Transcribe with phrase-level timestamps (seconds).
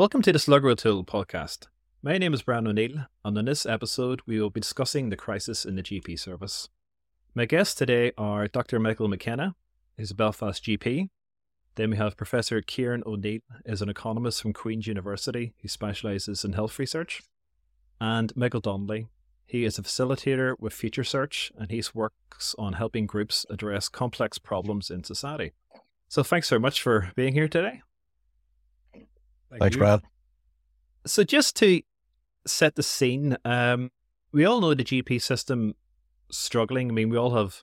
[0.00, 1.66] Welcome to the Slugger O'Toole podcast.
[2.02, 5.66] My name is Brian O'Neill, and in this episode, we will be discussing the crisis
[5.66, 6.70] in the GP service.
[7.34, 8.78] My guests today are Dr.
[8.78, 9.56] Michael McKenna,
[9.98, 11.10] who's a Belfast GP.
[11.74, 16.54] Then we have Professor Ciaran O'Neill, is an economist from Queen's University who specialises in
[16.54, 17.20] health research,
[18.00, 19.06] and Michael Donnelly.
[19.44, 24.38] He is a facilitator with Future Search, and he works on helping groups address complex
[24.38, 25.52] problems in society.
[26.08, 27.82] So, thanks very much for being here today.
[29.50, 29.80] Thank Thanks, you.
[29.80, 30.02] Brad.
[31.06, 31.82] So, just to
[32.46, 33.90] set the scene, um,
[34.32, 35.74] we all know the GP system
[36.30, 36.90] struggling.
[36.90, 37.62] I mean, we all have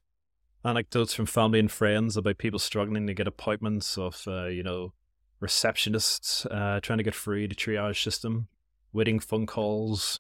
[0.66, 4.94] anecdotes from family and friends about people struggling to get appointments of, uh, you know,
[5.42, 8.48] receptionists uh, trying to get through the triage system,
[8.92, 10.20] waiting phone calls.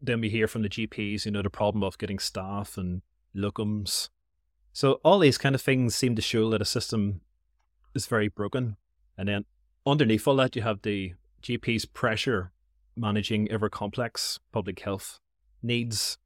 [0.00, 3.02] Then we hear from the GPs, you know, the problem of getting staff and
[3.36, 4.08] locums.
[4.72, 7.20] So all these kind of things seem to show that a system
[7.94, 8.76] is very broken.
[9.18, 9.44] And then
[9.86, 12.52] underneath all that, you have the GP's pressure
[12.96, 15.20] managing ever complex public health
[15.62, 16.18] needs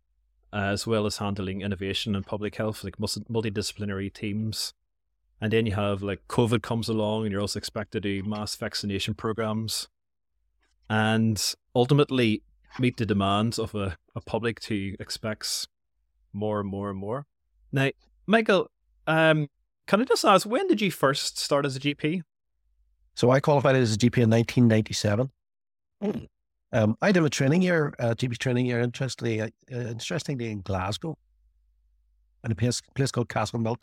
[0.53, 4.75] as well as handling innovation in public health, like multidisciplinary teams.
[5.41, 9.15] And then you have like COVID comes along, and you're also expected to mass vaccination
[9.15, 9.89] programs,
[10.89, 12.43] and ultimately
[12.79, 15.67] meet the demands of a, a public who expects
[16.33, 17.27] more and more and more.
[17.73, 17.91] Now,
[18.27, 18.71] Michael,
[19.07, 19.49] um,
[19.87, 22.23] can I just ask, when did you first start as a GP?
[23.15, 25.31] So I qualified as a GP in 1997.
[26.73, 31.19] Um, I did a training year, uh, GP training year, interestingly, uh, interestingly in Glasgow,
[32.45, 33.83] in a place, place called Castlemilk,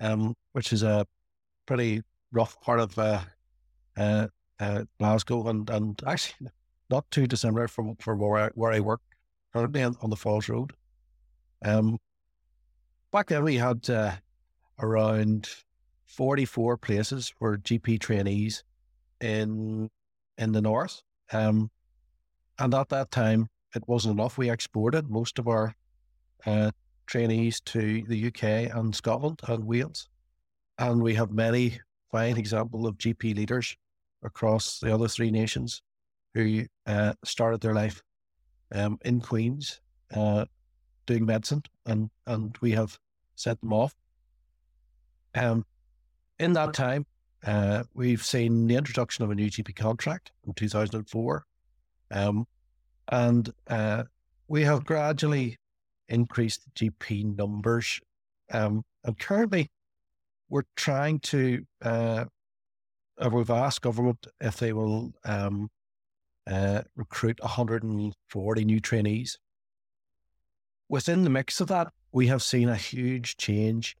[0.00, 1.06] um, which is a
[1.66, 3.20] pretty rough part of uh,
[3.96, 4.28] uh,
[4.60, 6.48] uh, Glasgow, and and actually
[6.90, 9.00] not too dissimilar from from where I, where I work
[9.52, 10.72] currently on, on the Falls Road.
[11.64, 11.98] Um,
[13.10, 14.12] back then we had uh,
[14.78, 15.48] around
[16.06, 18.64] forty four places for GP trainees
[19.20, 19.90] in
[20.38, 21.02] in the north.
[21.32, 21.70] Um,
[22.58, 24.38] and at that time, it wasn't enough.
[24.38, 25.74] We exported most of our
[26.46, 26.70] uh,
[27.06, 30.08] trainees to the UK and Scotland and Wales.
[30.78, 31.78] And we have many
[32.10, 33.76] fine examples of GP leaders
[34.22, 35.82] across the other three nations
[36.34, 38.02] who uh, started their life
[38.74, 39.80] um, in Queens
[40.14, 40.44] uh,
[41.06, 42.98] doing medicine, and, and we have
[43.36, 43.94] sent them off.
[45.34, 45.64] Um,
[46.38, 47.06] in that time,
[47.44, 51.44] uh, we've seen the introduction of a new GP contract in 2004.
[52.10, 52.46] Um,
[53.08, 54.04] and uh,
[54.48, 55.58] we have gradually
[56.08, 58.00] increased GP numbers.
[58.52, 59.70] Um, and currently,
[60.48, 62.24] we're trying to, uh,
[63.32, 65.68] we've asked government if they will um,
[66.46, 69.38] uh, recruit 140 new trainees.
[70.88, 73.96] Within the mix of that, we have seen a huge change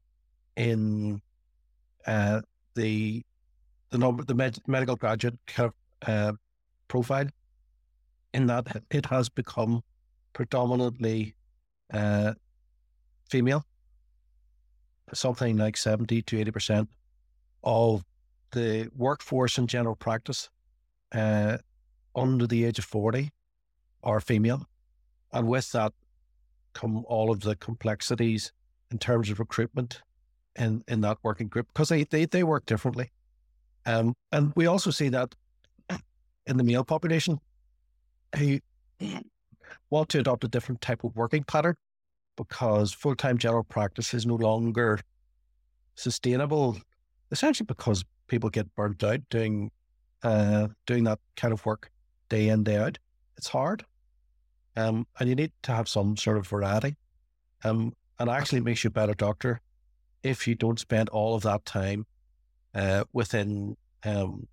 [0.56, 1.20] in
[2.06, 2.40] uh,
[2.74, 3.24] the
[3.90, 5.38] the number, the med- medical graduate
[6.06, 6.32] uh,
[6.88, 7.28] profile
[8.34, 9.82] in that it has become
[10.32, 11.34] predominantly
[11.92, 12.34] uh,
[13.30, 13.64] female.
[15.14, 16.88] Something like 70 to 80%
[17.62, 18.04] of
[18.50, 20.50] the workforce in general practice
[21.12, 21.58] uh,
[22.14, 23.30] under the age of 40
[24.02, 24.66] are female.
[25.32, 25.92] And with that
[26.72, 28.52] come all of the complexities
[28.90, 30.02] in terms of recruitment
[30.58, 33.10] in, in that working group because they, they, they work differently.
[33.84, 35.34] Um, and we also see that
[36.46, 37.40] in the male population,
[38.36, 38.58] who
[39.90, 41.76] want to adopt a different type of working pattern
[42.36, 45.00] because full time general practice is no longer
[45.94, 46.76] sustainable,
[47.30, 49.70] essentially because people get burnt out doing
[50.22, 51.90] uh, doing that kind of work
[52.28, 52.98] day in, day out.
[53.36, 53.84] It's hard.
[54.76, 56.96] Um, and you need to have some sort of variety.
[57.64, 59.60] Um, and actually makes you a better doctor
[60.26, 62.06] if you don't spend all of that time
[62.74, 64.48] uh, within um,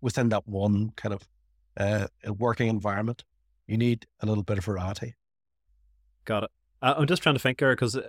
[0.00, 1.28] within that one kind of
[1.76, 2.06] uh,
[2.36, 3.24] working environment.
[3.66, 5.16] You need a little bit of variety.
[6.24, 6.50] Got it.
[6.82, 8.08] I'm just trying to think here because uh,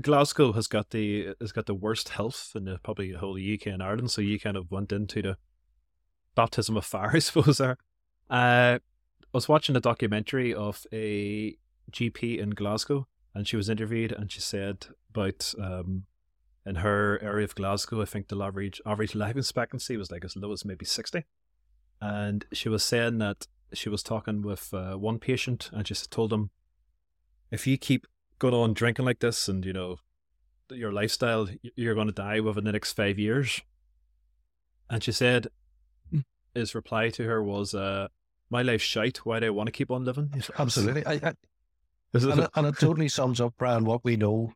[0.00, 3.66] Glasgow has got the has got the worst health in the probably the whole UK
[3.66, 4.10] and Ireland.
[4.10, 5.36] So you kind of went into the
[6.34, 7.58] baptism of fire, I suppose.
[7.58, 7.78] There,
[8.30, 8.80] uh, I
[9.32, 11.56] was watching a documentary of a
[11.90, 16.04] GP in Glasgow, and she was interviewed, and she said about um,
[16.64, 20.36] in her area of Glasgow, I think the average average life expectancy was like as
[20.36, 21.24] low as maybe sixty
[22.00, 26.32] and she was saying that she was talking with uh, one patient and she told
[26.32, 26.50] him,
[27.50, 28.06] if you keep
[28.38, 29.96] going on drinking like this and you know
[30.70, 33.60] your lifestyle, you're going to die within the next five years.
[34.90, 35.48] And she said,
[36.10, 36.20] hmm.
[36.54, 38.08] his reply to her was, uh,
[38.50, 39.18] "My life's shite.
[39.18, 41.34] Why do I want to keep on living?" Absolutely, I, I,
[42.12, 44.52] and, it, and, it, totally sums up, Brian, what we know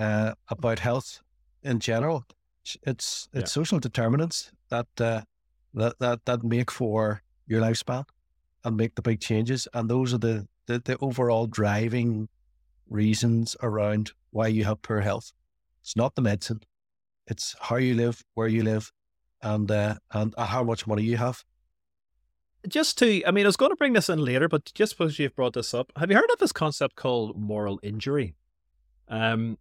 [0.00, 1.20] uh, about health
[1.62, 2.24] in general.
[2.64, 3.44] It's it's yeah.
[3.44, 5.22] social determinants that uh,
[5.74, 8.04] that, that, that make for your lifespan
[8.64, 9.68] and make the big changes.
[9.72, 12.28] And those are the, the, the overall driving
[12.88, 15.32] reasons around why you have poor health.
[15.82, 16.60] It's not the medicine.
[17.26, 18.90] It's how you live, where you live,
[19.42, 21.44] and uh, and how much money you have.
[22.68, 25.18] Just to, I mean, I was going to bring this in later, but just because
[25.18, 28.34] you've brought this up, have you heard of this concept called moral injury?
[29.08, 29.56] Um,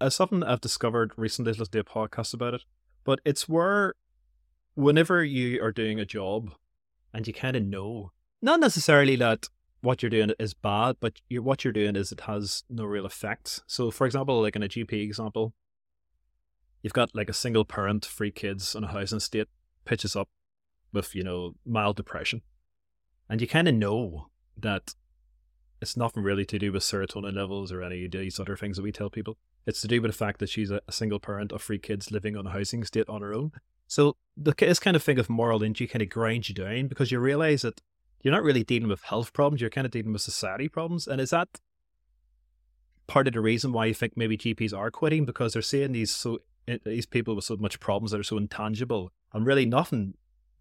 [0.00, 1.52] it's something I've discovered recently.
[1.52, 2.62] Let's do a podcast about it.
[3.04, 3.94] But it's where,
[4.74, 6.52] whenever you are doing a job,
[7.12, 8.12] and you kind of know,
[8.42, 9.48] not necessarily that
[9.80, 13.06] what you're doing is bad, but you're, what you're doing is it has no real
[13.06, 13.62] effect.
[13.66, 15.54] So, for example, like in a GP example,
[16.82, 19.48] you've got like a single parent, three kids on a housing estate,
[19.84, 20.28] pitches up
[20.92, 22.42] with, you know, mild depression.
[23.28, 24.28] And you kind of know
[24.58, 24.94] that
[25.80, 28.82] it's nothing really to do with serotonin levels or any of these other things that
[28.82, 29.36] we tell people.
[29.66, 32.10] It's to do with the fact that she's a, a single parent of three kids
[32.10, 33.52] living on a housing estate on her own.
[33.88, 37.10] So the, this kind of thing of moral injury kind of grinds you down because
[37.10, 37.80] you realize that
[38.22, 41.06] you're not really dealing with health problems, you're kind of dealing with society problems.
[41.06, 41.60] And is that
[43.06, 46.10] part of the reason why you think maybe GPs are quitting because they're seeing these
[46.10, 46.38] so
[46.84, 50.14] these people with so much problems that are so intangible and really nothing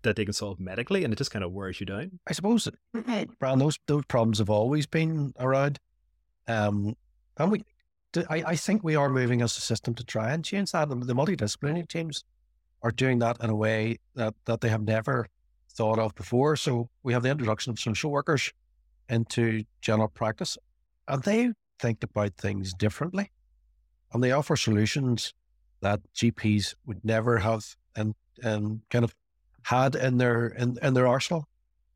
[0.03, 2.19] that they can solve medically, and it just kind of wears you down.
[2.27, 2.69] I suppose,
[3.39, 5.79] Brian, those those problems have always been around,
[6.47, 6.95] um,
[7.37, 7.65] and we,
[8.17, 10.89] I, I think we are moving as a system to try and change that.
[10.89, 12.23] The, the multidisciplinary teams
[12.81, 15.27] are doing that in a way that that they have never
[15.71, 16.55] thought of before.
[16.55, 18.51] So we have the introduction of social workers
[19.09, 20.57] into general practice,
[21.07, 23.31] and they think about things differently,
[24.13, 25.33] and they offer solutions
[25.81, 29.15] that GPs would never have and and kind of
[29.63, 31.47] had in their in, in their arsenal,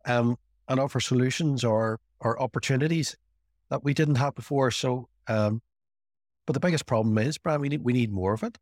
[0.05, 0.37] um,
[0.67, 3.15] and offer solutions or or opportunities
[3.69, 4.71] that we didn't have before.
[4.71, 5.61] So, um,
[6.49, 8.57] but the biggest problem is, Brian, we need we need more of it.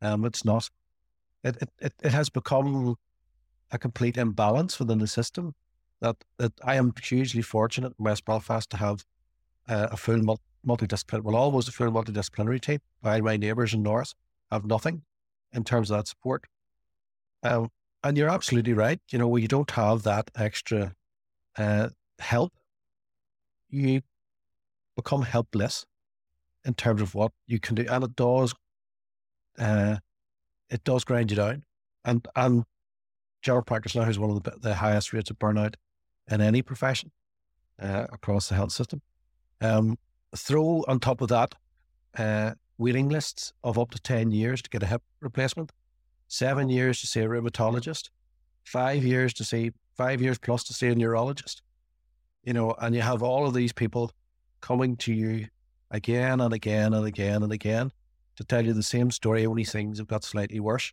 [0.00, 0.70] Um, it's not.
[1.44, 2.96] It, it, it, it has become
[3.70, 5.54] a complete imbalance within the system
[6.00, 9.04] that, that I am hugely fortunate in West Belfast to have
[9.68, 14.14] uh, a full multidisciplinary, well, almost a full multidisciplinary team, while my neighbours in North
[14.50, 15.02] have nothing
[15.52, 16.46] in terms of that support.
[17.42, 17.68] Um,
[18.02, 19.00] and you're absolutely right.
[19.10, 20.94] You know, when you don't have that extra
[21.58, 22.54] uh, help,
[23.68, 24.00] you
[24.96, 25.84] become helpless
[26.64, 28.54] in terms of what you can do, and it does,
[29.58, 29.96] uh,
[30.70, 31.64] it does grind you down.
[32.04, 32.64] And and
[33.42, 35.74] general practice now has one of the, the highest rates of burnout
[36.30, 37.10] in any profession
[37.80, 39.02] uh, across the health system.
[39.60, 39.98] Um,
[40.36, 41.54] throw on top of that
[42.16, 45.72] uh, waiting lists of up to 10 years to get a hip replacement,
[46.28, 48.10] seven years to see a rheumatologist,
[48.64, 51.62] five years to see, five years plus to see a neurologist.
[52.44, 54.12] You know, and you have all of these people
[54.60, 55.46] coming to you
[55.92, 57.92] again and again and again and again
[58.36, 60.92] to tell you the same story, only things have got slightly worse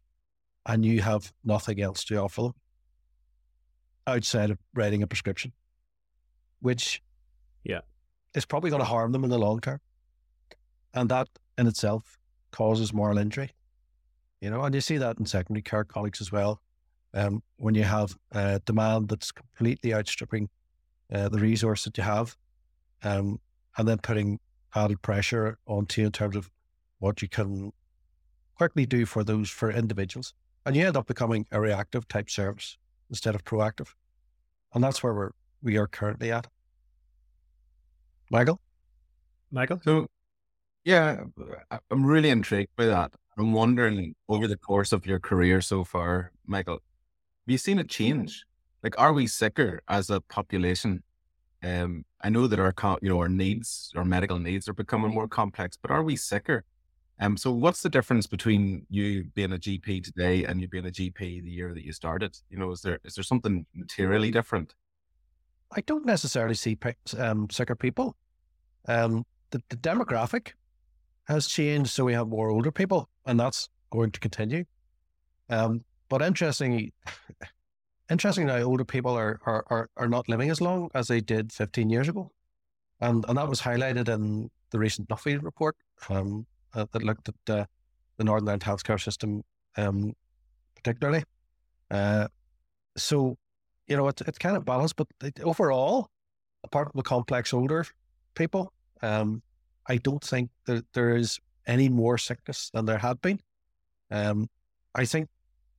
[0.65, 2.53] and you have nothing else to offer them
[4.05, 5.53] outside of writing a prescription,
[6.59, 7.01] which
[7.63, 7.79] yeah,
[8.35, 9.79] is probably going to harm them in the long term.
[10.93, 12.17] And that in itself
[12.51, 13.51] causes moral injury.
[14.41, 16.61] You know, and you see that in secondary care colleagues as well.
[17.13, 20.49] Um, when you have a demand that's completely outstripping
[21.11, 22.37] uh, the resource that you have,
[23.03, 23.39] um,
[23.77, 24.39] and then putting
[24.75, 26.49] added pressure onto you in terms of
[26.99, 27.71] what you can
[28.55, 30.33] quickly do for those for individuals
[30.65, 32.77] and you end up becoming a reactive type service
[33.09, 33.87] instead of proactive.
[34.73, 35.31] And that's where we're,
[35.63, 36.47] we are currently at.
[38.29, 38.59] Michael?
[39.51, 39.81] Michael?
[39.83, 40.07] So,
[40.83, 41.23] yeah,
[41.89, 43.13] I'm really intrigued by that.
[43.37, 47.83] I'm wondering over the course of your career so far, Michael, have you seen a
[47.83, 48.45] change?
[48.83, 51.01] Like, are we sicker as a population?
[51.63, 55.27] Um, I know that our, you know, our needs, our medical needs are becoming more
[55.27, 56.63] complex, but are we sicker?
[57.21, 60.91] Um, so what's the difference between you being a GP today and you being a
[60.91, 62.37] GP the year that you started?
[62.49, 64.73] You know, is there is there something materially different?
[65.71, 66.77] I don't necessarily see
[67.17, 68.15] um, sicker people.
[68.87, 70.53] Um, the, the demographic
[71.25, 74.63] has changed, so we have more older people, and that's going to continue.
[75.49, 76.93] Um, but interestingly,
[78.09, 81.51] interesting now, older people are, are, are are not living as long as they did
[81.51, 82.31] 15 years ago,
[82.99, 85.75] and and that was highlighted in the recent Nuffield report.
[86.09, 87.65] Um, uh, that looked at uh,
[88.17, 89.43] the Northern Ireland healthcare system,
[89.77, 90.13] um,
[90.75, 91.23] particularly.
[91.89, 92.27] Uh,
[92.97, 93.37] so,
[93.87, 95.07] you know, it's, it's kind of balanced, but
[95.41, 96.09] overall,
[96.63, 97.85] apart from the complex older
[98.35, 99.41] people, um,
[99.87, 103.39] I don't think that there is any more sickness than there had been.
[104.11, 104.49] Um,
[104.93, 105.29] I think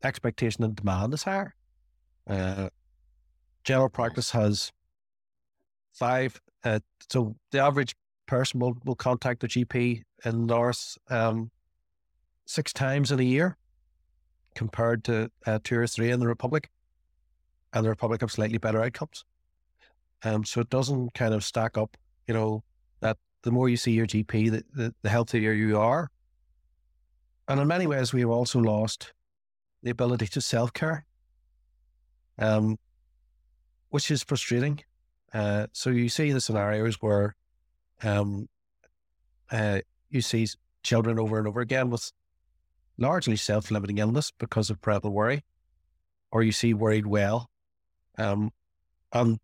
[0.02, 1.54] expectation and demand is higher.
[2.30, 2.68] Uh,
[3.64, 4.70] general practice has
[5.92, 6.40] five.
[6.64, 7.96] Uh, so the average
[8.26, 11.50] person will, will contact the GP in North um,
[12.46, 13.56] six times in a year.
[14.54, 16.70] compared to uh, two or three in the Republic,
[17.72, 19.24] and the Republic have slightly better outcomes.
[20.22, 21.96] Um, so it doesn't kind of stack up,
[22.26, 22.62] you know,
[23.00, 26.10] that the more you see your GP, the, the, the healthier you are.
[27.48, 29.12] And in many ways, we've also lost
[29.82, 31.06] the ability to self care,
[32.40, 32.78] um,
[33.90, 34.80] which is frustrating.
[35.32, 37.36] Uh, so you see the scenarios where
[38.02, 38.48] um,
[39.52, 40.48] uh, you see
[40.82, 42.10] children over and over again with
[42.98, 45.44] largely self limiting illness because of parental worry,
[46.32, 47.48] or you see worried well,
[48.18, 48.50] um,
[49.12, 49.38] and,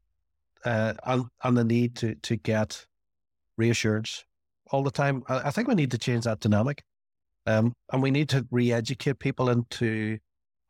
[0.65, 0.95] uh,
[1.43, 2.87] and, the need to, to get
[3.57, 4.25] reassurance
[4.71, 5.23] all the time.
[5.29, 6.83] I, I think we need to change that dynamic.
[7.49, 10.19] Um, and we need to re educate people into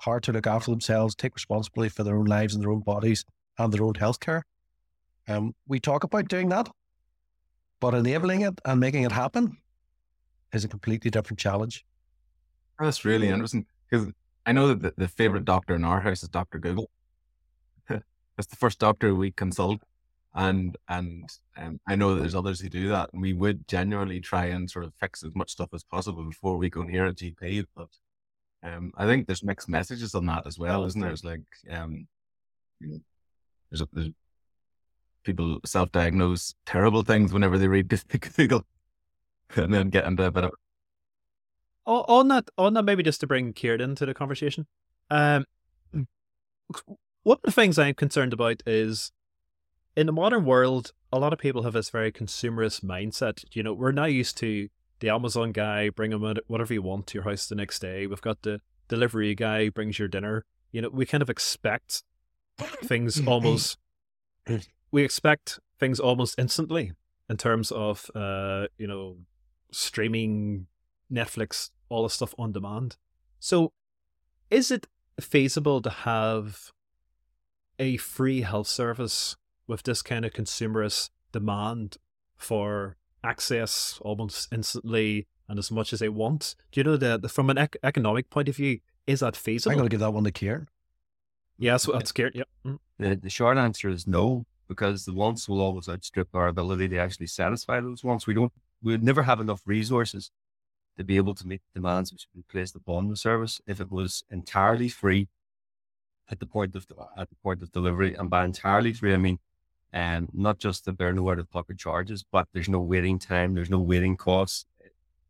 [0.00, 3.24] how to look after themselves, take responsibility for their own lives and their own bodies
[3.58, 4.42] and their own healthcare.
[5.28, 6.68] Um, we talk about doing that,
[7.80, 9.56] but enabling it and making it happen
[10.52, 11.84] is a completely different challenge.
[12.78, 14.12] That's really interesting because
[14.44, 16.90] I know that the, the favorite doctor in our house is Doctor Google.
[17.88, 19.80] That's the first doctor we consult,
[20.34, 24.20] and and um, I know that there's others who do that, and we would genuinely
[24.20, 27.14] try and sort of fix as much stuff as possible before we go near a
[27.14, 27.64] GP.
[27.74, 27.88] But
[28.66, 31.10] um, I think there's mixed messages on that as well, isn't there?
[31.10, 32.06] It's like um,
[32.80, 34.10] there's, a, there's
[35.24, 37.88] people self-diagnose terrible things whenever they read
[38.36, 38.64] Google,
[39.54, 40.50] and then get into a bit of.
[41.86, 44.66] on that, on that, maybe just to bring Ciaran into the conversation.
[45.10, 45.44] Um,
[47.22, 49.12] one of the things I'm concerned about is
[49.96, 53.44] in the modern world, a lot of people have this very consumerist mindset.
[53.52, 54.68] You know, we're now used to
[55.00, 58.06] the Amazon guy bring him whatever you want to your house the next day.
[58.06, 60.44] We've got the delivery guy brings your dinner.
[60.72, 62.02] You know, we kind of expect
[62.58, 63.78] things almost
[64.90, 66.92] we expect things almost instantly
[67.28, 69.16] in terms of uh, you know,
[69.72, 70.66] streaming,
[71.12, 72.96] Netflix, all the stuff on demand.
[73.38, 73.72] So
[74.50, 74.86] is it
[75.20, 76.72] feasible to have
[77.78, 79.36] a free health service
[79.66, 81.98] with this kind of consumerist demand
[82.36, 86.54] for access almost instantly and as much as they want?
[86.72, 89.72] Do you know that from an ec- economic point of view, is that feasible?
[89.72, 90.68] I'm going to give that one to Ciaran.
[91.58, 92.32] Yes, yeah, that's Ciaran.
[92.34, 92.48] Yep.
[92.66, 92.78] Mm.
[92.98, 96.98] The, the short answer is no, because the wants will always outstrip our ability to
[96.98, 98.26] actually satisfy those wants.
[98.26, 100.30] We don't, we would never have enough resources
[100.96, 103.80] to be able to meet the demands which would be placed upon the service if
[103.80, 105.28] it was entirely free
[106.30, 108.14] at the point of at the point of delivery.
[108.14, 109.38] And by entirely free, I mean
[109.96, 113.18] and not just that there are no out of pocket charges, but there's no waiting
[113.18, 114.66] time, there's no waiting costs,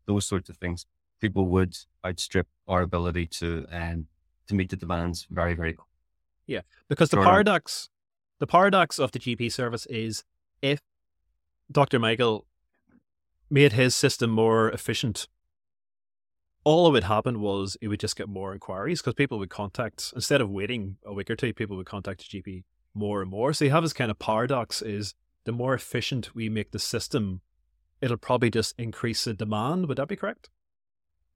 [0.06, 0.87] those sorts of things.
[1.20, 4.08] People would outstrip our ability to um,
[4.49, 5.92] to meet the demands very, very quickly.
[6.49, 7.88] Yeah, because the paradox,
[8.40, 10.25] the paradox of the GP service is
[10.61, 10.80] if
[11.70, 12.00] Dr.
[12.00, 12.44] Michael
[13.49, 15.28] made his system more efficient,
[16.64, 20.12] all that would happen was it would just get more inquiries because people would contact
[20.16, 22.64] instead of waiting a week or two, people would contact the GP
[22.96, 23.52] more and more.
[23.52, 27.40] So you have this kind of paradox: is the more efficient we make the system,
[28.00, 29.86] it'll probably just increase the demand.
[29.86, 30.50] Would that be correct?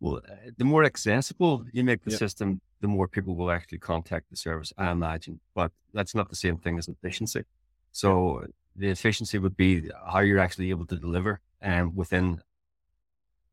[0.00, 2.18] Well, uh, the more accessible you make the yep.
[2.18, 5.40] system, the more people will actually contact the service, I imagine.
[5.54, 7.44] But that's not the same thing as efficiency.
[7.92, 12.40] So the efficiency would be how you're actually able to deliver and um, within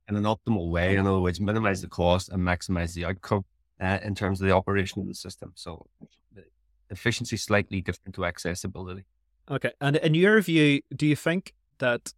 [0.08, 0.96] in an optimal way.
[0.96, 3.44] In other words, minimize the cost and maximize the outcome
[3.82, 5.52] uh, in terms of the operation of the system.
[5.56, 5.86] So
[6.90, 9.06] efficiency slightly different to accessibility.
[9.50, 9.72] Okay.
[9.80, 12.14] And in your view, do you think that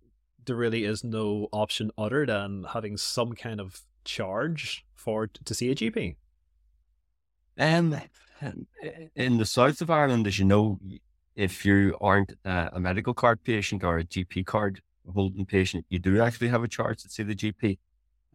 [0.45, 5.69] there really is no option other than having some kind of charge for to see
[5.71, 6.15] a GP?
[7.57, 7.95] Um,
[9.15, 10.79] in the south of Ireland, as you know,
[11.35, 14.81] if you aren't a medical card patient or a GP card
[15.13, 17.77] holding patient, you do actually have a charge to see the GP,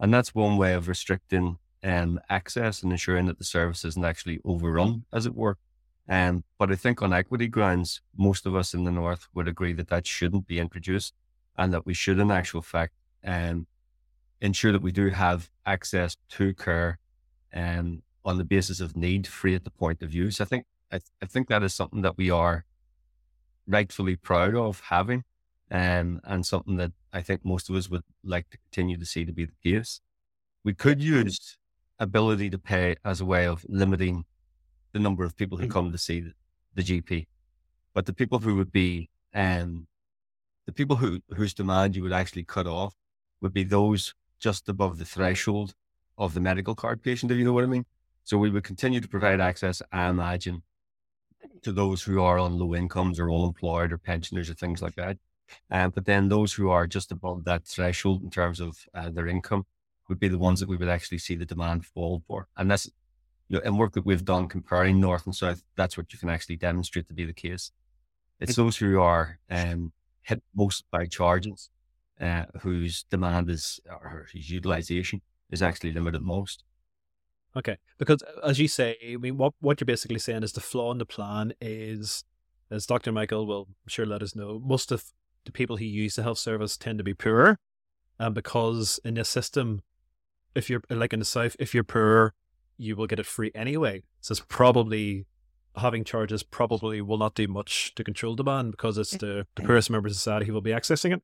[0.00, 4.40] and that's one way of restricting um, access and ensuring that the service isn't actually
[4.44, 5.58] overrun, as it were.
[6.08, 9.72] Um, but I think on equity grounds, most of us in the north would agree
[9.74, 11.14] that that shouldn't be introduced,
[11.56, 12.92] and that we should, in actual fact,
[13.24, 13.66] um,
[14.40, 16.98] ensure that we do have access to care
[17.54, 20.40] um, on the basis of need, free at the point of use.
[20.40, 22.64] I think I, th- I think that is something that we are
[23.66, 25.24] rightfully proud of having,
[25.70, 29.24] um, and something that I think most of us would like to continue to see
[29.24, 30.00] to be the case.
[30.64, 31.56] We could use
[31.98, 34.24] ability to pay as a way of limiting
[34.94, 35.70] the number of people who mm.
[35.70, 36.32] come to see
[36.74, 37.26] the, GP,
[37.92, 39.86] but the people who would be, um,
[40.66, 42.94] the people who whose demand you would actually cut off
[43.42, 45.74] would be those just above the threshold
[46.16, 47.84] of the medical card patient, if you know what I mean.
[48.24, 50.62] So we would continue to provide access, I imagine,
[51.62, 54.94] to those who are on low incomes or all employed or pensioners or things like
[54.94, 55.18] that.
[55.70, 59.28] Um, but then those who are just above that threshold in terms of uh, their
[59.28, 59.66] income
[60.08, 62.48] would be the ones that we would actually see the demand fall for.
[62.56, 62.90] And that's
[63.54, 66.28] you know, in work that we've done comparing north and south, that's what you can
[66.28, 67.70] actually demonstrate to be the case.
[68.40, 69.92] It's those who are um,
[70.22, 71.70] hit most by charges,
[72.20, 76.64] uh, whose demand is or whose utilization is actually limited most.
[77.56, 80.60] Okay, because uh, as you say, I mean, what what you're basically saying is the
[80.60, 82.24] flaw in the plan is,
[82.72, 83.12] as Dr.
[83.12, 85.04] Michael will sure let us know, most of
[85.44, 87.56] the people who use the health service tend to be poorer,
[88.18, 89.82] and because in this system,
[90.56, 92.34] if you're like in the south, if you're poor,
[92.76, 94.02] you will get it free anyway.
[94.20, 95.26] So it's probably
[95.76, 99.90] having charges probably will not do much to control demand because it's the, the poorest
[99.90, 101.22] members of society who will be accessing it.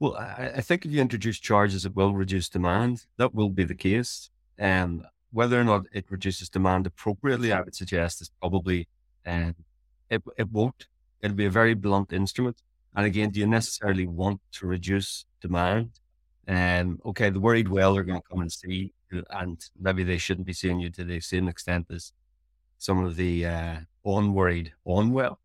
[0.00, 3.06] Well, I, I think if you introduce charges, it will reduce demand.
[3.16, 4.30] That will be the case.
[4.58, 8.88] And um, whether or not it reduces demand appropriately, I would suggest is probably
[9.26, 9.54] um,
[10.10, 10.86] it, it won't.
[11.22, 12.62] It'll be a very blunt instrument.
[12.94, 16.00] And again, do you necessarily want to reduce demand?
[16.46, 18.92] And um, okay, the worried well are going to come and see,
[19.30, 22.12] and maybe they shouldn't be seeing you to the same extent as
[22.78, 25.40] some of the uh, unworried unwell.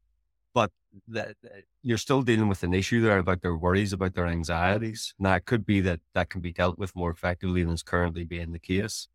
[0.53, 0.71] But
[1.07, 1.35] that,
[1.83, 5.13] you're still dealing with an issue there about their worries, about their anxieties.
[5.19, 8.25] Now, it could be that that can be dealt with more effectively than is currently
[8.25, 9.07] being the case.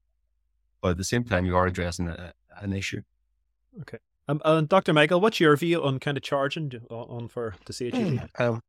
[0.81, 3.03] But at the same time, you are addressing a, an issue.
[3.81, 3.99] Okay.
[4.29, 4.93] Um, and Dr.
[4.93, 8.21] Michael, what's your view on kind of charging on, on for the CHE?
[8.43, 8.63] Um,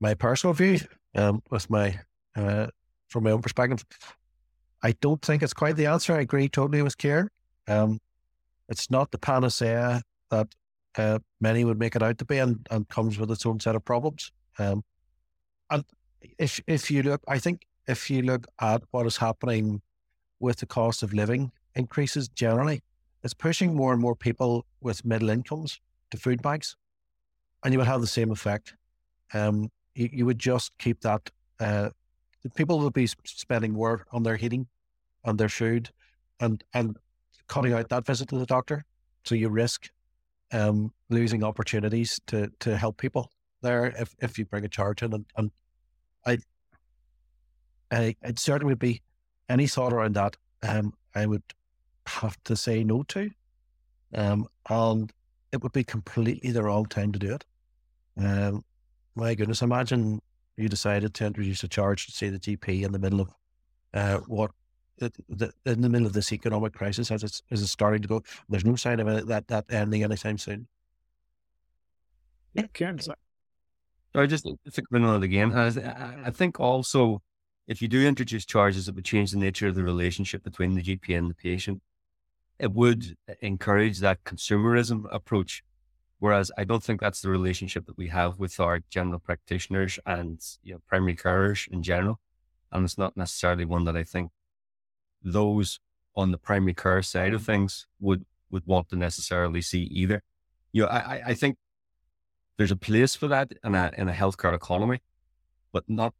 [0.00, 0.78] my personal view,
[1.14, 1.98] um, with my,
[2.36, 2.68] uh,
[3.08, 3.84] from my own perspective,
[4.82, 6.14] I don't think it's quite the answer.
[6.14, 7.28] I agree totally with Ciaran.
[7.68, 8.00] Um,
[8.68, 10.48] it's not the panacea that
[10.96, 13.76] uh, many would make it out to be, and, and comes with its own set
[13.76, 14.32] of problems.
[14.58, 14.82] Um,
[15.70, 15.84] and
[16.38, 19.82] if if you look, I think if you look at what is happening
[20.38, 22.82] with the cost of living increases generally,
[23.22, 26.76] it's pushing more and more people with middle incomes to food banks,
[27.64, 28.74] and you would have the same effect.
[29.32, 31.30] Um, you, you would just keep that.
[31.58, 31.90] Uh,
[32.54, 34.66] people will be spending more on their heating,
[35.24, 35.90] on their food,
[36.40, 36.96] and and
[37.48, 38.84] cutting out that visit to the doctor.
[39.24, 39.90] So you risk
[40.52, 43.30] um, losing opportunities to to help people
[43.62, 45.12] there if, if you bring a charge in.
[45.12, 45.50] And, and
[46.26, 46.38] I,
[47.90, 49.02] I, it certainly would be
[49.48, 50.36] any thought around that.
[50.62, 51.42] Um, I would
[52.06, 53.30] have to say no to,
[54.14, 55.12] um, and
[55.52, 57.44] it would be completely the wrong time to do it.
[58.16, 58.64] Um,
[59.14, 60.22] my goodness, imagine
[60.60, 63.34] you decided to introduce a charge to say the GP in the middle of
[63.94, 64.50] uh, what
[64.98, 68.22] the, in the middle of this economic crisis as it's as it's starting to go.
[68.48, 70.68] There's no sign of it, that that ending anytime soon.
[72.54, 73.00] Yeah, Ciaran.
[73.00, 73.14] So
[74.14, 75.52] I just think of the game.
[75.54, 75.68] I,
[76.26, 77.22] I think also
[77.66, 80.82] if you do introduce charges, it would change the nature of the relationship between the
[80.82, 81.80] GP and the patient.
[82.58, 85.62] It would encourage that consumerism approach.
[86.20, 90.38] Whereas I don't think that's the relationship that we have with our general practitioners and
[90.62, 92.20] you know, primary carers in general.
[92.70, 94.30] And it's not necessarily one that I think
[95.22, 95.80] those
[96.14, 97.52] on the primary care side of mm-hmm.
[97.52, 100.22] things would would want to necessarily see either.
[100.72, 101.56] You know, I, I think
[102.58, 105.00] there's a place for that in a in a healthcare economy,
[105.72, 106.12] but not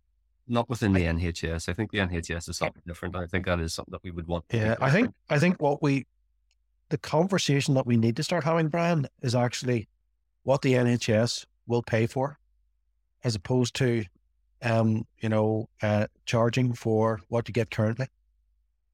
[0.48, 1.68] not within the NHS.
[1.68, 3.16] I think the NHS is something different.
[3.16, 4.46] I think that is something that we would want.
[4.50, 6.06] Yeah, I think I think what we
[6.90, 9.88] the conversation that we need to start having, Brian, is actually
[10.42, 12.38] what the NHS will pay for,
[13.24, 14.04] as opposed to,
[14.62, 18.08] um, you know, uh, charging for what you get currently.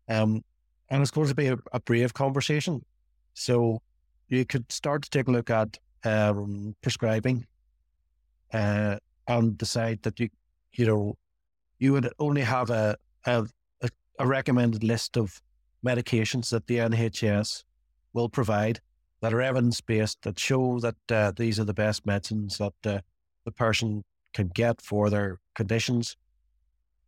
[0.09, 0.44] Um,
[0.88, 2.85] and it's going to be a, a, brave conversation.
[3.35, 3.82] So
[4.28, 7.46] you could start to take a look at um, prescribing
[8.52, 10.28] uh, and decide that you,
[10.74, 11.16] you know,
[11.78, 13.46] you would only have a, a,
[14.18, 15.40] a recommended list of
[15.85, 17.64] medications that the NHS
[18.16, 18.81] will provide
[19.20, 23.00] that are evidence based that show that uh, these are the best medicines that uh,
[23.44, 24.02] the person
[24.33, 26.16] can get for their conditions.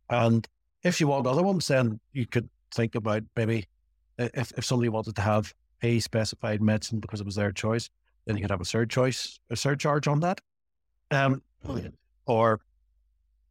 [0.09, 0.47] And
[0.83, 3.67] if you want other ones, then you could think about maybe
[4.17, 7.89] if, if somebody wanted to have a specified medicine because it was their choice,
[8.25, 10.41] then you could have a third choice, a surcharge on that.
[11.11, 11.41] Um,
[12.25, 12.59] or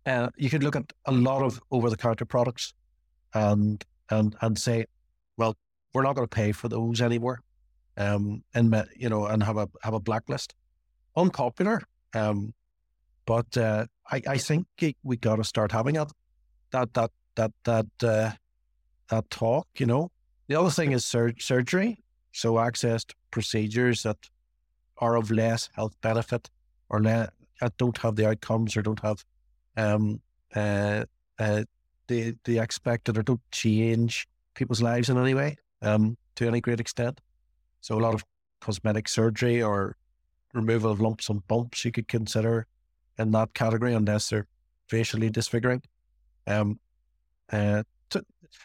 [0.06, 2.74] uh, you could look at a lot of over the counter products
[3.34, 4.86] and and and say,
[5.36, 5.56] well,
[5.92, 7.40] we're not going to pay for those anymore.
[7.98, 10.54] Um, and you know, and have a have a blacklist.
[11.16, 11.82] Unpopular,
[12.14, 12.54] um,
[13.26, 14.66] but uh, I I think
[15.02, 16.12] we got to start having that
[16.70, 18.30] that that that that uh,
[19.08, 20.10] that talk, you know.
[20.46, 21.98] The other thing is sur- surgery.
[22.32, 24.18] So access to procedures that
[24.98, 26.48] are of less health benefit
[26.88, 27.30] or le-
[27.60, 29.24] that don't have the outcomes or don't have
[29.76, 30.20] um,
[30.54, 31.04] uh,
[31.38, 31.64] uh,
[32.06, 36.80] the the expected or don't change people's lives in any way um, to any great
[36.80, 37.20] extent.
[37.80, 38.24] So a lot of
[38.60, 39.96] cosmetic surgery or
[40.54, 42.66] removal of lumps and bumps you could consider
[43.18, 44.46] in that category unless they're
[44.88, 45.82] facially disfiguring.
[46.46, 46.80] Um,
[47.52, 47.82] uh,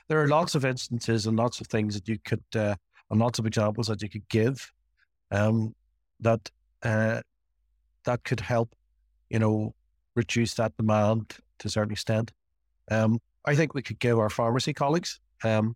[0.07, 2.75] there are lots of instances and lots of things that you could, uh,
[3.09, 4.71] and lots of examples that you could give,
[5.31, 5.75] um,
[6.19, 6.49] that
[6.83, 7.21] uh,
[8.05, 8.75] that could help,
[9.29, 9.73] you know,
[10.15, 12.31] reduce that demand to a certain extent.
[12.91, 15.75] Um, I think we could give our pharmacy colleagues um,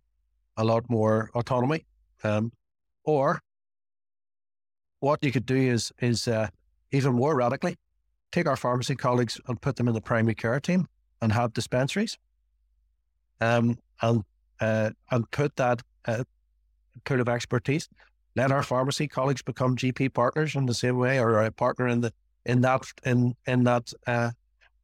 [0.56, 1.86] a lot more autonomy,
[2.24, 2.52] um,
[3.08, 3.40] or
[5.00, 6.48] what you could do is is uh,
[6.92, 7.76] even more radically
[8.32, 10.86] take our pharmacy colleagues and put them in the primary care team
[11.22, 12.18] and have dispensaries,
[13.40, 14.22] um, and
[14.60, 16.24] uh, and put that uh,
[17.04, 17.88] pool of expertise.
[18.36, 22.02] Let our pharmacy colleagues become GP partners in the same way, or a partner in
[22.02, 22.12] the
[22.44, 24.30] in that in in that uh,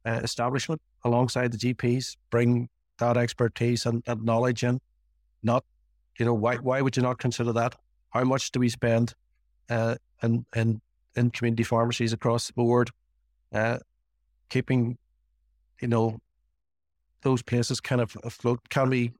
[0.05, 2.17] uh, establishment alongside the GPs.
[2.31, 4.79] Bring that expertise and, and knowledge in.
[5.43, 5.63] Not,
[6.17, 7.75] you know, why why would you not consider that?
[8.15, 9.13] How much do we spend
[9.69, 10.79] uh, in in
[11.17, 12.91] in community pharmacies across the board,
[13.53, 13.79] uh,
[14.47, 14.97] keeping,
[15.81, 16.19] you know,
[17.23, 18.61] those places kind of afloat?
[18.69, 19.11] Can we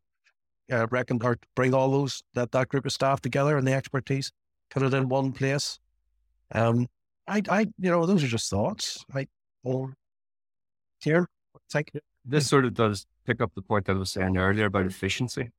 [0.72, 4.32] uh, reckon or bring all those that that group of staff together and the expertise,
[4.70, 5.78] put it in one place?
[6.54, 6.88] Um,
[7.28, 9.04] I, I, you know, those are just thoughts.
[9.14, 9.28] I,
[9.66, 9.92] oh,
[11.02, 11.28] here,
[11.66, 11.92] it's like
[12.24, 15.52] this sort of does pick up the point that I was saying earlier about efficiency.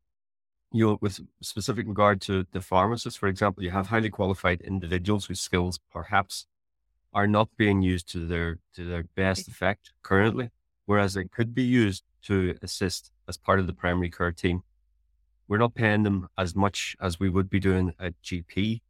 [0.76, 5.24] You know, with specific regard to the pharmacists, for example, you have highly qualified individuals
[5.24, 6.46] whose skills perhaps
[7.14, 10.50] are not being used to their to their best effect currently,
[10.84, 14.64] whereas they could be used to assist as part of the primary care team.
[15.48, 18.82] We're not paying them as much as we would be doing at GP.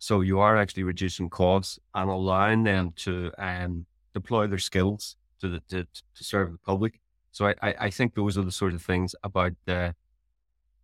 [0.00, 5.48] So you are actually reducing costs and allowing them to um, deploy their skills to,
[5.48, 5.84] the, to,
[6.16, 7.00] to serve the public.
[7.30, 9.94] So I, I, I think those are the sort of things about the,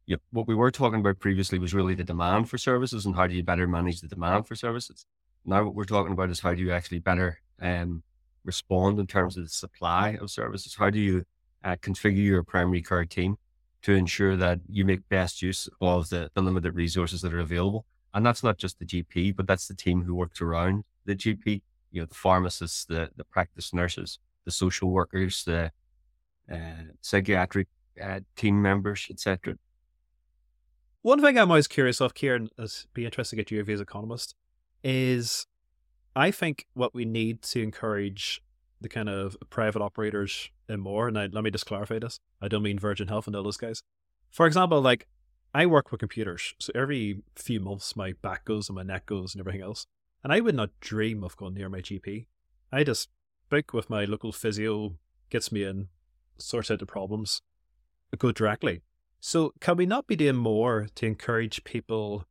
[0.06, 3.16] you know, what we were talking about previously was really the demand for services and
[3.16, 5.06] how do you better manage the demand for services.
[5.44, 8.02] Now what we're talking about is how do you actually better um,
[8.44, 10.74] respond in terms of the supply of services?
[10.74, 11.24] How do you
[11.62, 13.36] uh, configure your primary care team
[13.82, 17.86] to ensure that you make best use of the, the limited resources that are available?
[18.12, 21.62] And that's not just the GP, but that's the team who works around the GP,
[21.90, 25.72] you know, the pharmacists, the, the practice nurses, the social workers, the
[26.52, 27.68] uh, psychiatric
[28.02, 29.54] uh, team members, etc.
[31.04, 33.80] One thing I'm always curious of, Ciaran, is be interested to get your view as
[33.82, 34.34] economist,
[34.82, 35.46] is
[36.16, 38.40] I think what we need to encourage
[38.80, 42.20] the kind of private operators and more, and I, let me just clarify this.
[42.40, 43.82] I don't mean Virgin Health and all those guys.
[44.30, 45.06] For example, like
[45.52, 49.34] I work with computers, so every few months my back goes and my neck goes
[49.34, 49.86] and everything else.
[50.22, 52.24] And I would not dream of going near my GP.
[52.72, 53.10] I just
[53.50, 54.94] book with my local physio,
[55.28, 55.88] gets me in,
[56.38, 57.42] sorts out the problems,
[58.16, 58.80] go directly.
[59.26, 62.26] So can we not be doing more to encourage people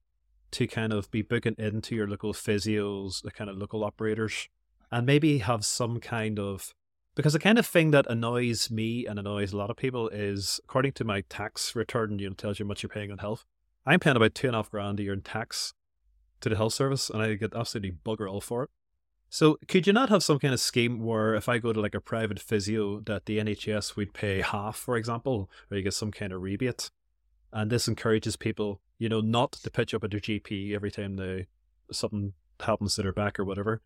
[0.52, 4.48] to kind of be booking into your local physios, the kind of local operators,
[4.92, 6.76] and maybe have some kind of
[7.16, 10.60] because the kind of thing that annoys me and annoys a lot of people is
[10.66, 13.44] according to my tax return, you know, tells you how much you're paying on health.
[13.88, 15.74] I'm paying about two and a half grand a year in tax
[16.42, 18.70] to the health service and I get absolutely bugger all for it.
[19.34, 21.96] So could you not have some kind of scheme where if I go to like
[21.96, 26.12] a private physio that the NHS would pay half, for example, or you get some
[26.12, 26.92] kind of rebate?
[27.52, 31.16] And this encourages people, you know, not to pitch up at their GP every time
[31.16, 31.48] they
[31.92, 33.82] something happens to their back or whatever.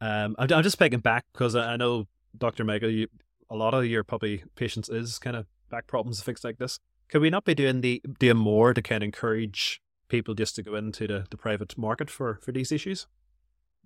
[0.00, 2.06] Um, I'm, I'm just picking back because I, know
[2.38, 2.62] Dr.
[2.62, 3.08] Michael, you,
[3.50, 6.78] a lot of your puppy patients is kind of back problems fixed like this.
[7.08, 10.62] Could we not be doing the doing more to kind of encourage people just to
[10.62, 13.08] go into the, the private market for, for these issues?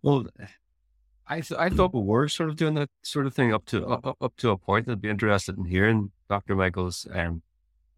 [0.02, 0.26] Well,
[1.28, 3.84] I th- I thought we were sort of doing that sort of thing up to
[3.86, 4.88] up, up to a point.
[4.88, 6.54] I'd be interested in hearing Dr.
[6.54, 7.42] Michael's um,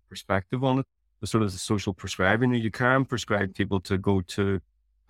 [0.08, 0.86] perspective on it.
[1.20, 2.54] The sort of the social prescribing.
[2.54, 4.60] You can prescribe people to go to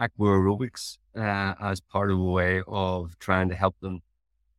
[0.00, 4.00] aqua aerobics uh, as part of a way of trying to help them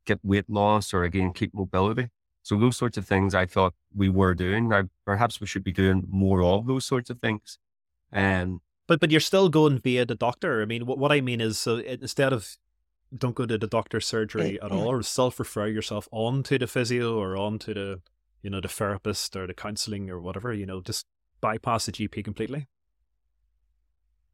[0.06, 2.08] get weight loss or again keep mobility.
[2.44, 4.70] So those sorts of things I thought we were doing.
[4.70, 7.58] Now perhaps we should be doing more of those sorts of things.
[8.12, 10.62] And um, but but you're still going via the doctor.
[10.62, 12.58] I mean, what what I mean is, so instead of
[13.16, 14.76] don't go to the doctor's eh, surgery at eh.
[14.76, 18.02] all, or self refer yourself on to the physio or on to the
[18.42, 20.54] you know the therapist or the counselling or whatever.
[20.54, 21.06] You know, just
[21.42, 22.68] bypass the GP completely.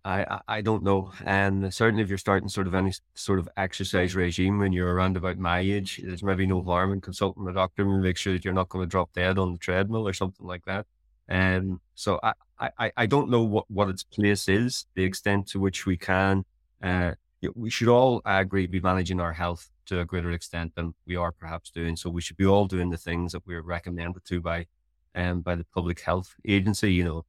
[0.06, 1.12] I, I don't know.
[1.26, 5.18] And certainly if you're starting sort of any sort of exercise regime when you're around
[5.18, 8.46] about my age, there's maybe no harm in consulting a doctor and make sure that
[8.46, 10.86] you're not going to drop dead on the treadmill or something like that.
[11.28, 12.34] And so I,
[12.78, 16.46] I, I don't know what, what its place is, the extent to which we can,
[16.84, 17.14] uh,
[17.56, 21.32] we should all, agree, be managing our health to a greater extent than we are
[21.32, 21.96] perhaps doing.
[21.96, 24.66] So we should be all doing the things that we're recommended to by,
[25.14, 27.26] um, by the public health agency, you know,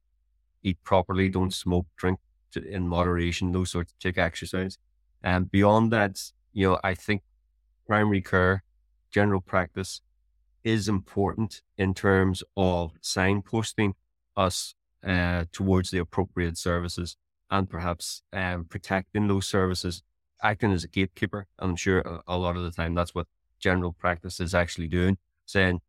[0.63, 2.19] eat properly, don't smoke, drink
[2.51, 4.77] to, in moderation, those sorts of take exercise.
[5.23, 6.21] And beyond that,
[6.53, 7.21] you know, I think
[7.85, 8.63] primary care,
[9.11, 10.01] general practice
[10.63, 13.93] is important in terms of signposting
[14.35, 17.17] us uh, towards the appropriate services
[17.49, 20.03] and perhaps um, protecting those services,
[20.41, 21.47] acting as a gatekeeper.
[21.59, 23.27] I'm sure a, a lot of the time that's what
[23.59, 25.81] general practice is actually doing, saying,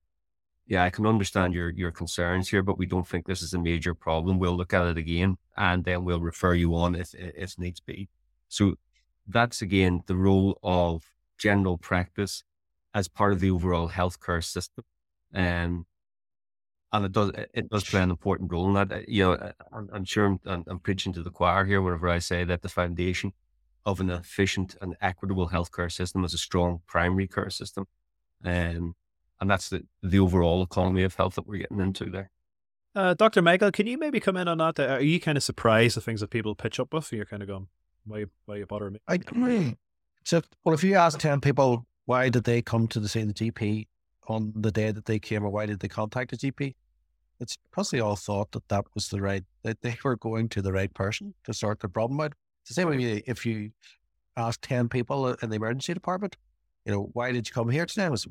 [0.66, 3.58] yeah, I can understand your your concerns here, but we don't think this is a
[3.58, 4.38] major problem.
[4.38, 8.08] We'll look at it again, and then we'll refer you on if if needs be.
[8.48, 8.74] So
[9.26, 11.04] that's again the role of
[11.38, 12.44] general practice
[12.94, 14.84] as part of the overall healthcare system,
[15.34, 15.86] um,
[16.92, 18.92] and it does it does play an important role in that.
[18.92, 22.08] Uh, you know, uh, I'm, I'm sure I'm, I'm, preaching to the choir here whenever
[22.08, 23.32] I say that the foundation
[23.84, 27.86] of an efficient and equitable healthcare system is a strong primary care system,
[28.44, 28.94] um,
[29.40, 32.30] and that's the the overall economy of health that we're getting into there.
[32.94, 33.42] Uh, Dr.
[33.42, 34.80] Michael, can you maybe come in on that?
[34.80, 37.12] Are you kind of surprised the things that people pitch up with?
[37.12, 37.68] You're kind of going,
[38.04, 38.98] why, why you bother me?
[39.06, 39.76] I, agree.
[40.24, 43.34] so, well, if you ask 10 people, why did they come to the see the
[43.34, 43.86] GP
[44.28, 46.74] on the day that they came or why did they contact the GP?
[47.40, 50.62] It's because they all thought that that was the right, that they were going to
[50.62, 52.34] the right person to sort the problem out.
[52.62, 53.70] It's the same way if you
[54.36, 56.36] ask 10 people in the emergency department,
[56.84, 58.08] you know, why did you come here today?
[58.08, 58.26] Was,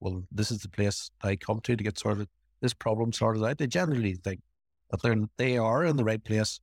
[0.00, 2.28] well, this is the place I come to to get sorted,
[2.60, 3.58] this problem sorted out.
[3.58, 4.40] They generally think
[4.90, 6.60] that they're, they are in the right place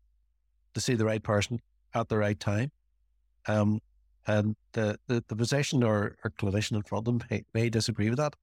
[0.73, 1.59] to see the right person
[1.93, 2.71] at the right time.
[3.47, 3.79] Um,
[4.27, 8.09] and the, the, the physician or, or clinician in front of them may, may disagree
[8.09, 8.35] with that.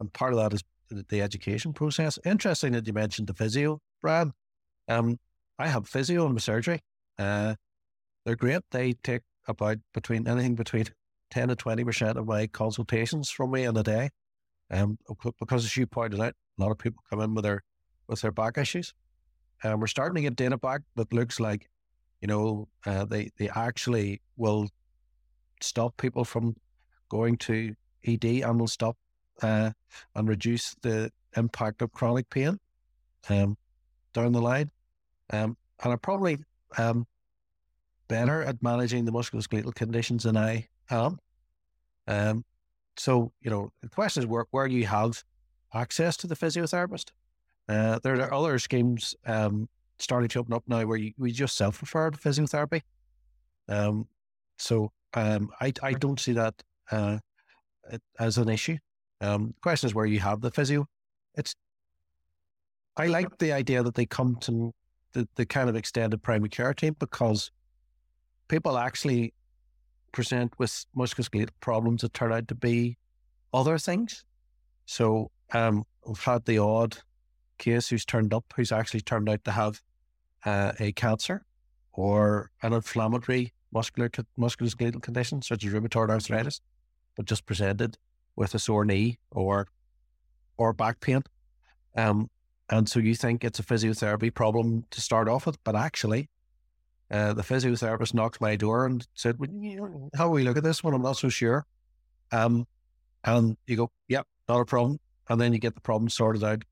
[0.00, 0.62] And part of that is
[1.08, 2.18] the education process.
[2.24, 4.30] Interesting that you mentioned the physio, Brad.
[4.88, 5.18] Um,
[5.58, 6.80] I have physio in my surgery.
[7.18, 7.54] Uh,
[8.24, 8.62] they're great.
[8.70, 10.86] They take about between anything between
[11.30, 14.10] 10 to 20% of my consultations from me in a day.
[14.70, 14.98] Um,
[15.38, 17.62] because as you pointed out, a lot of people come in with their,
[18.08, 18.92] with their back issues.
[19.62, 21.68] And um, we're starting to get data back that looks like,
[22.20, 24.68] you know, uh, they, they actually will
[25.60, 26.56] stop people from
[27.10, 27.74] going to
[28.06, 28.96] ED and will stop
[29.42, 29.70] uh,
[30.14, 32.58] and reduce the impact of chronic pain
[33.28, 33.56] um,
[34.12, 34.70] down the line.
[35.32, 36.38] Um, and are probably
[36.78, 37.06] um,
[38.08, 41.18] better at managing the musculoskeletal conditions than I am.
[42.06, 42.44] Um,
[42.96, 45.22] so, you know, the question is where, where you have
[45.72, 47.10] access to the physiotherapist.
[47.68, 51.56] Uh, there are other schemes um, starting to open up now where you, we just
[51.56, 52.82] self refer to physiotherapy.
[53.68, 54.08] Um,
[54.58, 57.18] so um, I, I don't see that uh,
[58.18, 58.78] as an issue.
[59.20, 60.86] Um, question is where you have the physio.
[61.34, 61.54] It's
[62.96, 64.72] I like the idea that they come to
[65.12, 67.50] the, the kind of extended primary care team because
[68.48, 69.32] people actually
[70.12, 72.96] present with musculoskeletal problems that turn out to be
[73.54, 74.24] other things.
[74.86, 76.98] So um, we've had the odd
[77.58, 79.80] case who's turned up who's actually turned out to have
[80.44, 81.44] uh, a cancer
[81.92, 86.60] or an inflammatory muscular musculoskeletal condition such as rheumatoid arthritis,
[87.16, 87.96] but just presented
[88.36, 89.66] with a sore knee or
[90.56, 91.22] or back pain.
[91.96, 92.30] Um,
[92.68, 96.28] and so you think it's a physiotherapy problem to start off with, but actually,
[97.10, 100.94] uh, the physiotherapist knocked my door and said, well, "How we look at this one?
[100.94, 101.66] I'm not so sure."
[102.30, 102.66] Um,
[103.24, 106.62] and you go, "Yep, not a problem," and then you get the problem sorted out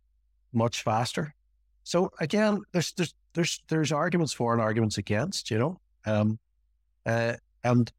[0.53, 1.35] much faster.
[1.83, 5.81] So again, there's there's there's there's arguments for and arguments against, you know.
[6.07, 6.39] Um,
[7.07, 7.91] uh, and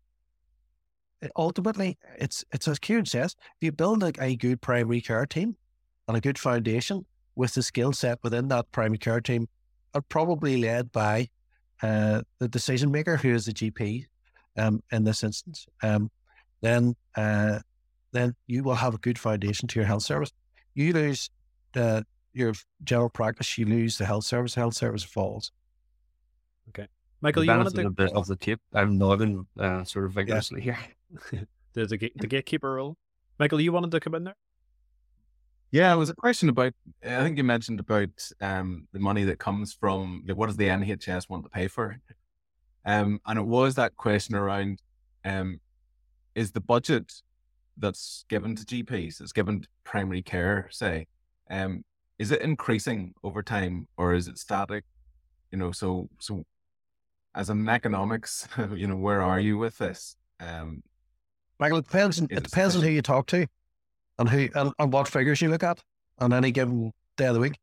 [1.36, 5.56] ultimately, it's it's as Ciaran says, if you build a, a good primary care team
[6.08, 7.06] and a good foundation
[7.36, 9.48] with the skill set within that primary care team,
[9.94, 11.30] are probably led by
[11.82, 14.06] uh, the decision maker, who is the GP
[14.58, 16.10] um, in this instance, um,
[16.62, 17.60] then uh,
[18.12, 20.32] then you will have a good foundation to your health service.
[20.74, 21.30] You lose
[21.74, 22.54] the your
[22.84, 24.56] general practice, you lose the health service.
[24.56, 25.52] Health service falls.
[26.70, 26.88] Okay.
[27.22, 27.88] Michael, you wanted to...
[27.88, 28.62] a bit of the tape.
[28.74, 30.78] I'm nodding uh, sort of vigorously yeah.
[31.32, 31.48] here.
[31.74, 32.98] There's a the gatekeeper role.
[33.38, 34.36] Michael, you wanted to come in there.
[35.72, 36.74] Yeah, it was a question about.
[37.06, 38.10] I think you mentioned about
[38.42, 40.24] um, the money that comes from.
[40.28, 41.98] Like, what does the NHS want to pay for?
[42.86, 44.82] Um, and it was that question around:
[45.24, 45.60] um,
[46.36, 47.12] Is the budget
[47.78, 51.08] that's given to GPs, that's given to primary care, say,
[51.50, 51.84] um,
[52.18, 54.84] is it increasing over time or is it static?
[55.52, 56.46] You know, so so
[57.36, 60.16] as an economics, you know, where are you with this?
[60.40, 60.84] Um,
[61.60, 62.20] Michael, it depends.
[62.20, 63.46] It depends on who you talk to,
[64.18, 65.82] and who and, and what figures you look at
[66.20, 67.58] on any given day of the week.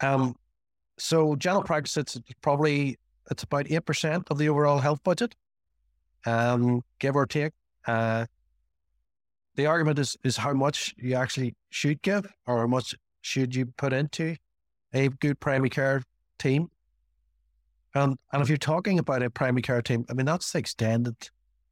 [0.00, 0.36] Um,
[0.98, 2.98] so general practice, it's probably
[3.30, 5.34] it's about eight percent of the overall health budget,
[6.26, 7.52] um, give or take.
[7.86, 8.26] Uh,
[9.56, 13.66] the argument is is how much you actually should give, or how much should you
[13.66, 14.36] put into
[14.92, 16.02] a good primary care
[16.38, 16.68] team
[17.94, 21.16] and, and if you're talking about a primary care team, I mean, that's the extended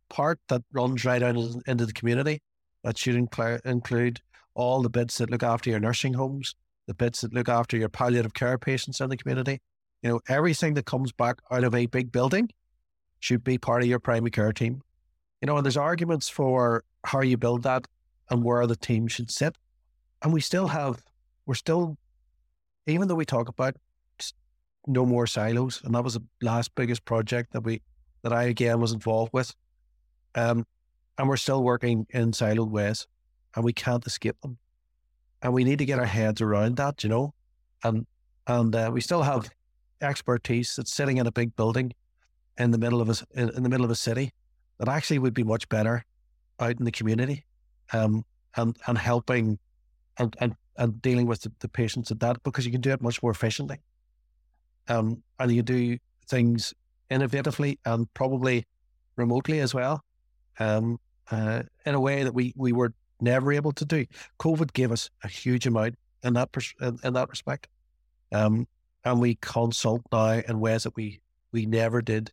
[0.09, 2.43] part that runs right out into the community.
[2.85, 4.21] That should include, include
[4.55, 6.55] all the bits that look after your nursing homes,
[6.87, 9.61] the bits that look after your palliative care patients in the community.
[10.03, 12.51] You know, everything that comes back out of a big building
[13.21, 14.83] should be part of your primary care team.
[15.41, 17.87] You know, and there's arguments for how you build that
[18.31, 19.57] and where the team should sit.
[20.23, 21.03] And we still have,
[21.47, 21.97] we're still,
[22.87, 23.77] even though we talk about
[24.87, 27.83] no more silos, and that was the last biggest project that we,
[28.23, 29.55] that I again was involved with.
[30.35, 30.67] Um,
[31.19, 33.07] and we're still working in siloed ways
[33.55, 34.59] and we can't escape them.
[35.43, 37.35] And we need to get our heads around that, you know,
[37.83, 38.07] and,
[38.47, 39.51] and uh, we still have
[40.01, 41.93] expertise that's sitting in a big building
[42.59, 44.33] in the middle of a, in, the middle of a city
[44.79, 46.05] that actually would be much better
[46.59, 47.45] out in the community
[47.93, 48.25] um,
[48.57, 49.59] and, and helping
[50.19, 53.03] and, and, and dealing with the, the patients at that because you can do it
[53.03, 53.79] much more efficiently.
[54.89, 56.75] Um, and you do things
[57.11, 58.67] innovatively and probably
[59.17, 60.03] remotely as well,
[60.59, 60.99] um,
[61.31, 64.07] uh, in a way that we, we were never able to do.
[64.39, 67.69] COVID gave us a huge amount in that pers- in, in, that respect,
[68.33, 68.67] um,
[69.05, 71.21] and we consult now in ways that we
[71.53, 72.31] we never did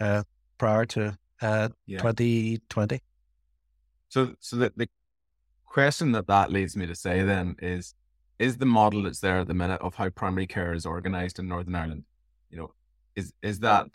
[0.00, 0.22] uh,
[0.58, 1.98] prior to uh, yeah.
[1.98, 3.00] 2020.
[4.08, 4.88] So, so the, the
[5.66, 7.94] question that that leads me to say then is,
[8.38, 11.48] is the model that's there at the minute of how primary care is organised in
[11.48, 12.04] Northern Ireland,
[12.50, 12.72] you know,
[13.14, 13.86] is is that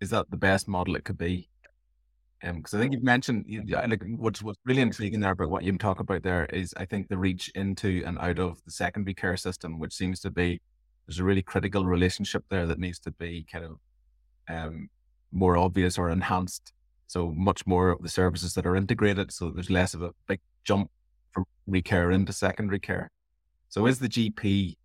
[0.00, 1.48] is that the best model it could be?
[2.40, 5.76] Because um, I think you've mentioned, like what's what's really intriguing there about what you
[5.78, 9.36] talk about there is, I think the reach into and out of the secondary care
[9.36, 10.60] system, which seems to be
[11.06, 13.78] there's a really critical relationship there that needs to be kind of
[14.48, 14.88] um,
[15.30, 16.72] more obvious or enhanced.
[17.06, 20.40] So much more of the services that are integrated, so there's less of a big
[20.64, 20.90] jump
[21.32, 23.10] from recare into secondary care.
[23.68, 24.76] So is the GP,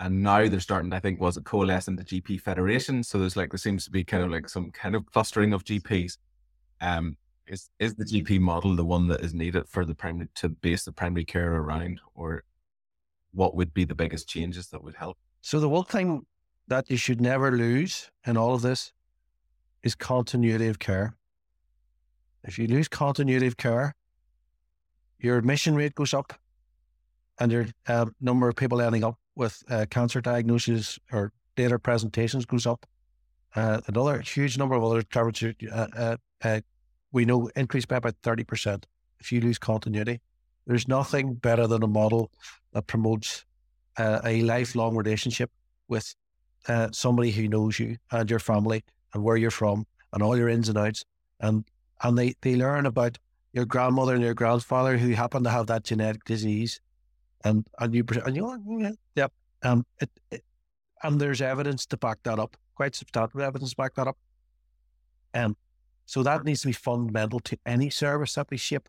[0.00, 3.02] and now they're starting, I think, was it coalesce into GP federation.
[3.02, 5.64] So there's like there seems to be kind of like some kind of clustering of
[5.64, 6.18] GPs.
[6.80, 10.48] Um, is is the GP model the one that is needed for the primary to
[10.48, 12.44] base the primary care around, or
[13.32, 15.16] what would be the biggest changes that would help?
[15.40, 16.26] So the one thing
[16.68, 18.92] that you should never lose in all of this
[19.82, 21.16] is continuity of care.
[22.44, 23.94] If you lose continuity of care,
[25.20, 26.32] your admission rate goes up
[27.38, 32.44] and your uh, number of people ending up with uh, cancer diagnoses or data presentations
[32.44, 32.86] goes up.
[33.54, 36.60] Uh, another huge number of other coverage uh, uh, uh,
[37.12, 38.84] we know increase by about 30%
[39.20, 40.20] if you lose continuity.
[40.66, 42.30] There's nothing better than a model
[42.72, 43.44] that promotes
[43.98, 45.50] a lifelong relationship
[45.88, 46.14] with
[46.92, 50.68] somebody who knows you and your family and where you're from and all your ins
[50.68, 51.04] and outs.
[51.40, 51.64] And
[52.02, 53.18] and they, they learn about
[53.52, 56.80] your grandmother and your grandfather who happen to have that genetic disease.
[57.44, 59.32] And and you and you're like, yeah, yep.
[59.62, 60.44] Um it, it,
[61.02, 64.18] and there's evidence to back that up, quite substantial evidence to back that up.
[65.34, 65.56] Um
[66.06, 68.88] so that needs to be fundamental to any service that we ship,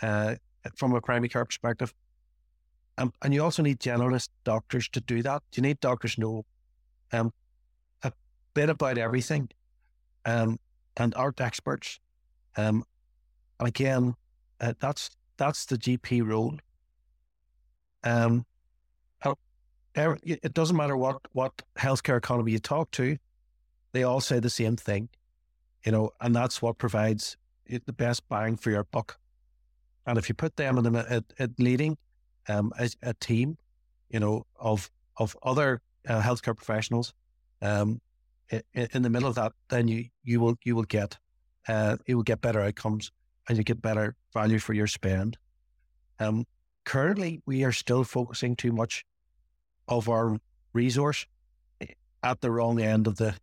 [0.00, 0.36] uh,
[0.74, 1.92] from a primary care perspective.
[2.96, 5.42] Um, and you also need generalist doctors to do that.
[5.54, 6.46] You need doctors know
[7.12, 7.30] um,
[8.02, 8.12] a
[8.54, 9.50] bit about everything,
[10.24, 10.58] um,
[10.96, 12.00] and art experts.
[12.56, 12.84] Um,
[13.60, 14.14] again,
[14.60, 16.58] uh, that's that's the GP role.
[18.04, 18.46] Um,
[19.96, 23.16] it doesn't matter what what healthcare economy you talk to,
[23.92, 25.08] they all say the same thing,
[25.84, 29.18] you know, and that's what provides the best bang for your buck.
[30.06, 31.96] And if you put them in a, a, leading
[32.48, 33.56] um, a, a, team,
[34.10, 37.14] you know, of of other uh, healthcare professionals,
[37.62, 38.00] um,
[38.50, 41.16] in, in the middle of that, then you you will you will get
[41.68, 43.10] uh, you will get better outcomes
[43.48, 45.36] and you get better value for your spend.
[46.18, 46.46] Um,
[46.84, 49.04] currently, we are still focusing too much
[49.88, 50.38] of our
[50.72, 51.26] resource
[51.80, 51.86] eh,
[52.22, 53.34] at the wrong end of the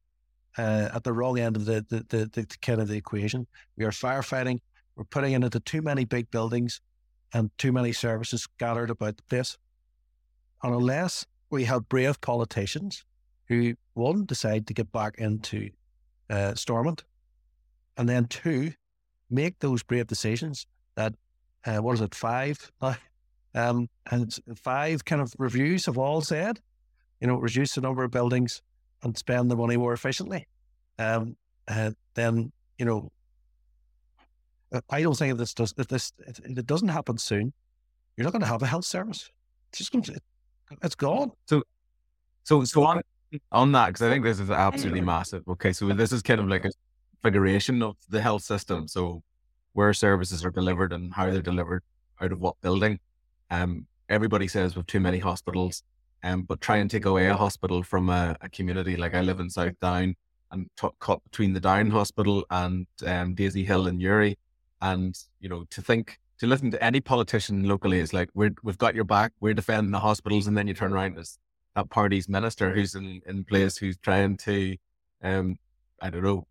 [0.57, 3.47] uh, at the wrong end of the the, the the kind of the equation.
[3.77, 4.59] We are firefighting.
[4.95, 6.81] We're putting it into too many big buildings
[7.33, 9.57] and too many services scattered about the place.
[10.61, 13.03] And unless we have brave politicians
[13.47, 15.71] who one decide to get back into
[16.29, 17.03] uh, Stormont,
[17.97, 18.73] and then two
[19.29, 21.13] make those brave decisions that
[21.65, 22.71] uh, what is it five
[23.55, 26.59] um, and five kind of reviews have all said,
[27.21, 28.61] you know, reduce the number of buildings
[29.03, 30.47] and spend the money more efficiently.
[30.99, 31.35] Um,
[31.67, 33.11] uh, then you know,
[34.71, 37.53] uh, I don't think if this does if this if it doesn't happen soon,
[38.17, 39.31] you're not going to have a health service.
[39.69, 40.19] It's just going to,
[40.81, 41.31] it's gone.
[41.45, 41.63] So,
[42.43, 43.01] so so on
[43.51, 45.47] on that because I think this is absolutely massive.
[45.47, 46.71] Okay, so this is kind of like a
[47.23, 48.87] configuration of the health system.
[48.87, 49.23] So
[49.73, 51.83] where services are delivered and how they're delivered
[52.21, 52.99] out of what building.
[53.49, 55.83] Um, everybody says with too many hospitals,
[56.23, 58.97] um, but try and take away a hospital from a, a community.
[58.97, 60.15] Like I live in South Down
[60.51, 64.37] and t- cut between the Down Hospital and um, Daisy Hill and Newry,
[64.81, 68.77] and you know to think to listen to any politician locally, it's like we're we've
[68.77, 71.39] got your back, we're defending the hospitals, and then you turn around as
[71.75, 74.77] that party's minister who's in, in place who's trying to,
[75.23, 75.57] um,
[75.99, 76.45] I don't know,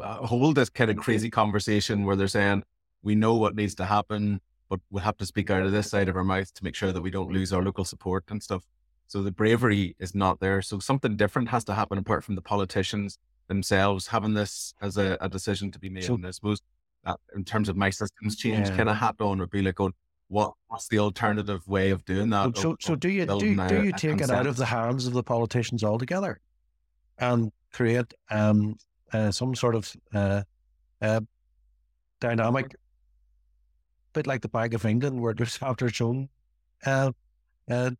[0.00, 2.64] hold this kind of crazy conversation where they're saying
[3.02, 6.08] we know what needs to happen, but we have to speak out of this side
[6.08, 8.64] of our mouth to make sure that we don't lose our local support and stuff.
[9.06, 10.62] So the bravery is not there.
[10.62, 13.18] So something different has to happen apart from the politicians
[13.48, 16.04] themselves having this as a, a decision to be made.
[16.04, 16.60] So, and I suppose
[17.04, 18.76] that in terms of my systems change yeah.
[18.76, 19.92] kind of hat on would be like going,
[20.28, 22.56] what what's the alternative way of doing that?
[22.56, 25.24] So, so do you do, do you take it out of the hands of the
[25.24, 26.40] politicians altogether
[27.18, 28.76] and create um,
[29.12, 30.42] uh, some sort of uh,
[31.02, 31.20] uh,
[32.20, 32.74] dynamic,
[34.12, 36.28] bit like the Bank of England, where there's after its own
[36.86, 37.12] uh,
[37.70, 37.90] uh,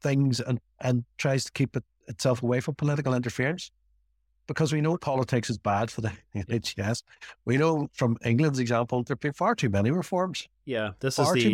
[0.00, 3.70] things and and tries to keep it, itself away from political interference
[4.46, 7.02] because we know politics is bad for the NHS.
[7.44, 10.48] We know from England's example, there have been far too many reforms.
[10.64, 11.50] Yeah, this far is the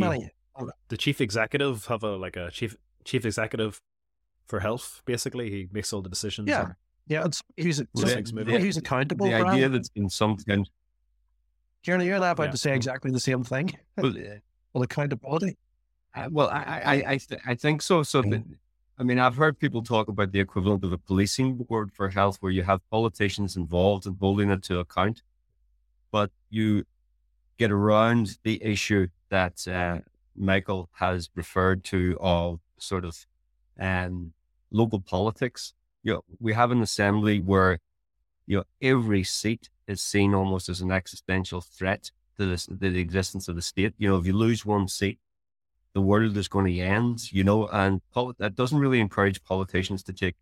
[0.88, 3.80] the chief executive have a like a chief chief executive
[4.46, 5.02] for health.
[5.04, 6.48] Basically, he makes all the decisions.
[6.48, 6.72] Yeah,
[7.08, 9.26] yeah, it's, he's, the, he's accountable.
[9.26, 10.68] The idea that's in some kind.
[11.84, 12.50] You're, you're not about yeah.
[12.50, 13.72] to say exactly the same thing.
[13.96, 14.14] Well,
[14.74, 15.56] well accountability.
[16.14, 18.02] Uh, well, I I I, th- I think so.
[18.02, 18.22] So.
[18.22, 18.30] Mm.
[18.30, 18.44] The,
[19.00, 22.38] I mean, I've heard people talk about the equivalent of a policing board for health,
[22.40, 25.22] where you have politicians involved and holding it to account,
[26.10, 26.84] but you
[27.58, 29.98] get around the issue that uh,
[30.36, 33.24] Michael has referred to of sort of
[33.78, 34.32] um,
[34.72, 35.74] local politics.
[36.02, 37.80] You know, we have an assembly where
[38.46, 43.00] you know every seat is seen almost as an existential threat to, this, to the
[43.00, 43.94] existence of the state.
[43.98, 45.18] You know, if you lose one seat,
[45.94, 50.02] the world is going to end, you know, and pol- that doesn't really encourage politicians
[50.04, 50.36] to take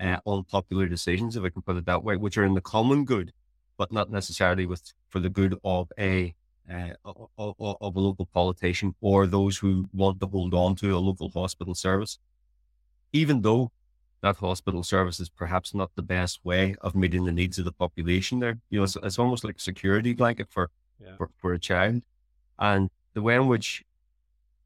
[0.00, 3.04] uh, unpopular decisions, if I can put it that way, which are in the common
[3.04, 3.32] good,
[3.76, 6.34] but not necessarily with for the good of a
[6.70, 10.98] uh, of, of a local politician or those who want to hold on to a
[10.98, 12.18] local hospital service,
[13.12, 13.72] even though
[14.20, 17.72] that hospital service is perhaps not the best way of meeting the needs of the
[17.72, 18.58] population there.
[18.70, 21.16] You know, it's, it's almost like a security blanket for, yeah.
[21.16, 22.02] for, for a child.
[22.58, 23.84] And the way in which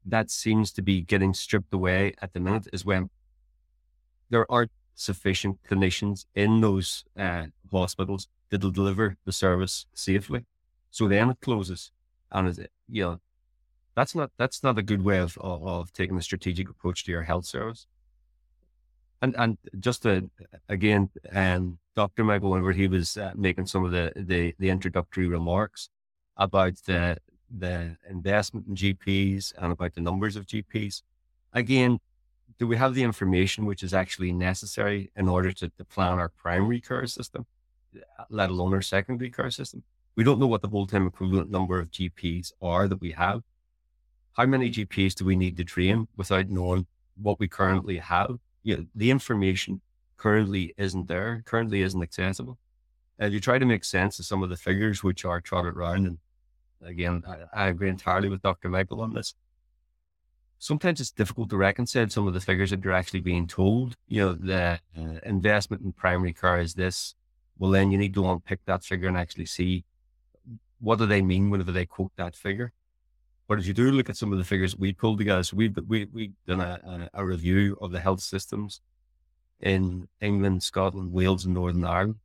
[0.05, 3.09] that seems to be getting stripped away at the minute is when
[4.29, 10.45] there aren't sufficient clinicians in those uh, hospitals to deliver the service safely.
[10.91, 11.91] So then it closes,
[12.31, 13.19] and it, you know
[13.95, 17.11] that's not that's not a good way of, of, of taking a strategic approach to
[17.11, 17.87] your health service.
[19.23, 20.29] And and just to,
[20.67, 22.25] again, um, Dr.
[22.25, 25.89] Michael whenever he was uh, making some of the, the the introductory remarks
[26.35, 27.17] about the
[27.49, 31.03] the investment in GPs and about the numbers of GPs.
[31.53, 31.99] Again,
[32.59, 36.29] do we have the information which is actually necessary in order to, to plan our
[36.29, 37.45] primary care system,
[38.29, 39.83] let alone our secondary care system?
[40.17, 43.41] We don't know what the whole time equivalent number of GPs are that we have.
[44.33, 48.39] How many GPs do we need to train without knowing what we currently have?
[48.63, 49.81] You know, the information
[50.17, 52.57] currently isn't there, currently isn't accessible.
[53.19, 56.07] And you try to make sense of some of the figures which are trotted around
[56.07, 56.17] and
[56.85, 58.69] Again, I, I agree entirely with Dr.
[58.69, 59.33] Michael on this.
[60.59, 63.95] Sometimes it's difficult to reconcile some of the figures that you're actually being told.
[64.07, 67.15] You know, the uh, investment in primary care is this.
[67.57, 69.83] Well, then you need to unpick that figure and actually see
[70.79, 72.71] what do they mean whenever they quote that figure.
[73.47, 75.69] But if you do look at some of the figures we pulled together, so we
[75.87, 78.81] we we done a, a, a review of the health systems
[79.59, 82.15] in England, Scotland, Wales, and Northern Ireland.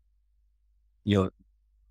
[1.05, 1.31] You know,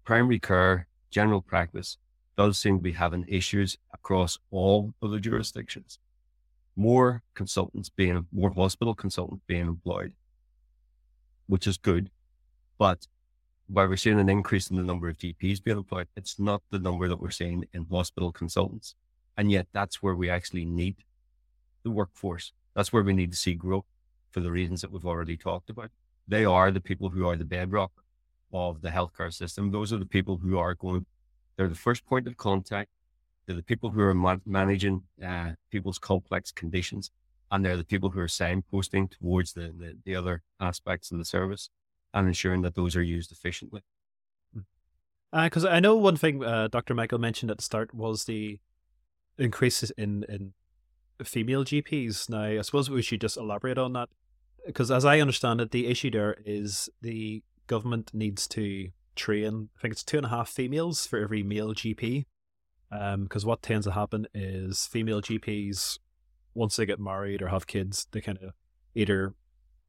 [0.03, 1.97] primary care, general practice
[2.37, 5.99] does seem to be having issues across all of the jurisdictions.
[6.75, 10.13] More consultants being, more hospital consultants being employed,
[11.47, 12.11] which is good.
[12.77, 13.07] But
[13.67, 16.79] while we're seeing an increase in the number of GPs being employed, it's not the
[16.79, 18.95] number that we're seeing in hospital consultants.
[19.37, 20.95] And yet that's where we actually need
[21.83, 22.53] the workforce.
[22.75, 23.85] That's where we need to see growth
[24.31, 25.91] for the reasons that we've already talked about.
[26.27, 27.91] They are the people who are the bedrock
[28.51, 29.71] of the healthcare system.
[29.71, 31.05] Those are the people who are going
[31.57, 32.91] they're the first point of contact.
[33.45, 37.11] They're the people who are ma- managing uh, people's complex conditions,
[37.51, 41.25] and they're the people who are signposting towards the, the, the other aspects of the
[41.25, 41.69] service
[42.13, 43.81] and ensuring that those are used efficiently.
[45.33, 46.93] Because uh, I know one thing uh, Dr.
[46.93, 48.59] Michael mentioned at the start was the
[49.37, 50.53] increases in, in
[51.23, 52.29] female GPs.
[52.29, 54.09] Now, I suppose we should just elaborate on that.
[54.65, 59.81] Because as I understand it, the issue there is the government needs to train, I
[59.81, 62.25] think it's two and a half females for every male GP.
[62.89, 65.99] Because um, what tends to happen is female GPs,
[66.53, 68.53] once they get married or have kids, they kind of
[68.95, 69.33] either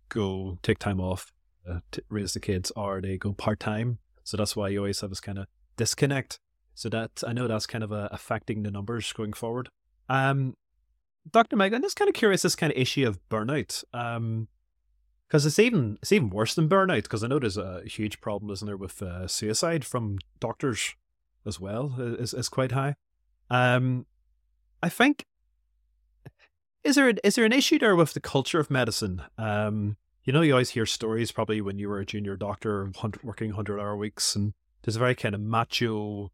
[0.09, 1.33] go take time off
[1.69, 3.99] uh, to raise the kids or they go part time.
[4.25, 5.47] So that's why you always have this kind of
[5.77, 6.41] disconnect.
[6.79, 9.69] So that I know that's kind of uh, affecting the numbers going forward.
[10.09, 10.55] Um,
[11.29, 11.57] Dr.
[11.57, 13.83] Meg, I'm just kind of curious this kind of issue of burnout.
[13.93, 14.47] Um,
[15.27, 17.03] because it's even it's even worse than burnout.
[17.03, 20.95] Because I know there's a huge problem, isn't there, with uh, suicide from doctors
[21.45, 22.95] as well is is quite high.
[23.51, 24.07] Um,
[24.81, 25.27] I think
[26.85, 29.23] is there is there an issue there with the culture of medicine?
[29.37, 32.93] Um, you know, you always hear stories probably when you were a junior doctor
[33.25, 34.53] working hundred hour weeks, and
[34.83, 36.31] there's a very kind of macho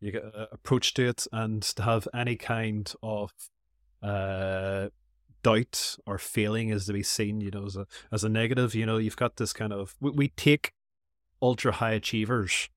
[0.00, 3.32] you get, uh, approach to it, and to have any kind of
[4.02, 4.88] uh,
[5.42, 8.74] doubt or failing is to be seen, you know, as a as a negative.
[8.74, 10.72] You know, you've got this kind of we, we take
[11.42, 12.68] ultra high achievers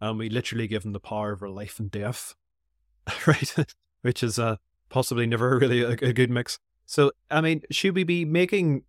[0.00, 2.34] and we literally give them the power over life and death,
[3.26, 3.54] right?
[4.02, 4.56] Which is uh,
[4.88, 6.58] possibly never really a, a good mix.
[6.86, 8.82] So, I mean, should we be making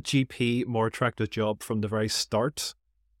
[0.00, 2.74] GP more attractive job from the very start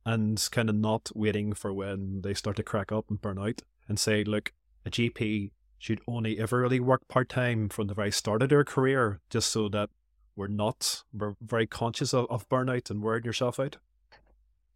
[0.06, 3.62] and kind of not waiting for when they start to crack up and burn out
[3.90, 4.52] and say, look,
[4.86, 8.64] a GP should only ever really work part time from the very start of their
[8.64, 9.90] career, just so that
[10.36, 13.76] we're not we're very conscious of, of burnout and wearing yourself out.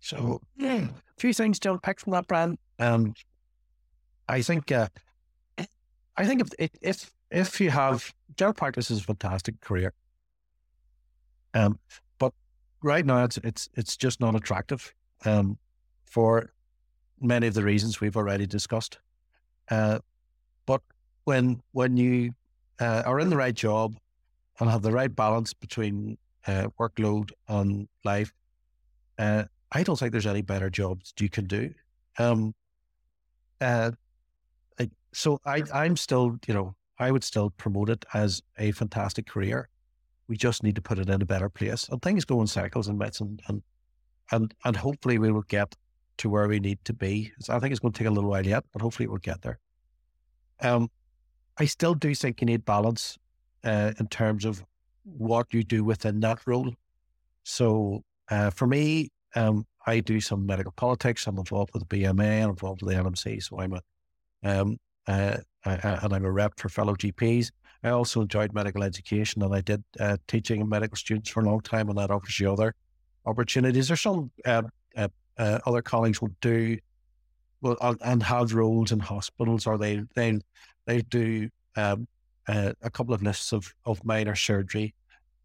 [0.01, 2.59] So, a few things to unpack from that, Brian.
[2.79, 3.15] Um,
[4.29, 4.89] I think, uh,
[6.17, 9.95] I think if if if you have general practice is a fantastic career,
[11.55, 11.79] um,
[12.19, 12.35] but
[12.83, 14.93] right now it's it's it's just not attractive,
[15.25, 15.57] um,
[16.05, 16.51] for
[17.21, 18.99] many of the reasons we've already discussed.
[19.71, 19.99] Uh,
[20.67, 20.83] but
[21.25, 22.33] when when you
[22.81, 23.97] uh, are in the right job
[24.61, 28.33] and have the right balance between uh, workload and life,
[29.19, 31.73] uh, I don't think there's any better jobs you can do.
[32.19, 32.55] Um,
[33.61, 33.93] uh,
[34.79, 39.27] I, so I, I'm still, you know, I would still promote it as a fantastic
[39.27, 39.69] career.
[40.29, 41.89] We just need to put it in a better place.
[41.89, 43.63] And things go in cycles in medicine, and
[44.31, 45.75] and and hopefully we will get
[46.19, 47.33] to where we need to be.
[47.41, 49.43] So I think it's going to take a little while yet, but hopefully we'll get
[49.43, 49.59] there.
[50.61, 50.91] Um,
[51.59, 53.19] I still do think you need balance
[53.65, 54.65] uh, in terms of
[55.05, 56.73] what you do within that role.
[57.45, 61.27] So uh, for me, um, I do some medical politics.
[61.27, 62.43] I'm involved with the BMA.
[62.43, 63.43] I'm involved with the LMC.
[63.43, 63.81] So I'm a,
[64.43, 67.51] um, uh, I, and I'm a rep for fellow GPs.
[67.83, 71.61] I also enjoyed medical education, and I did uh, teaching medical students for a long
[71.61, 72.75] time, and that offers you other
[73.27, 73.89] opportunities.
[73.89, 74.63] There's some uh,
[75.39, 76.79] uh, uh, other colleagues will do
[77.61, 80.39] well and have roles in hospitals, or they they
[80.87, 82.07] they do um,
[82.49, 84.95] uh, a couple of lists of, of minor surgery,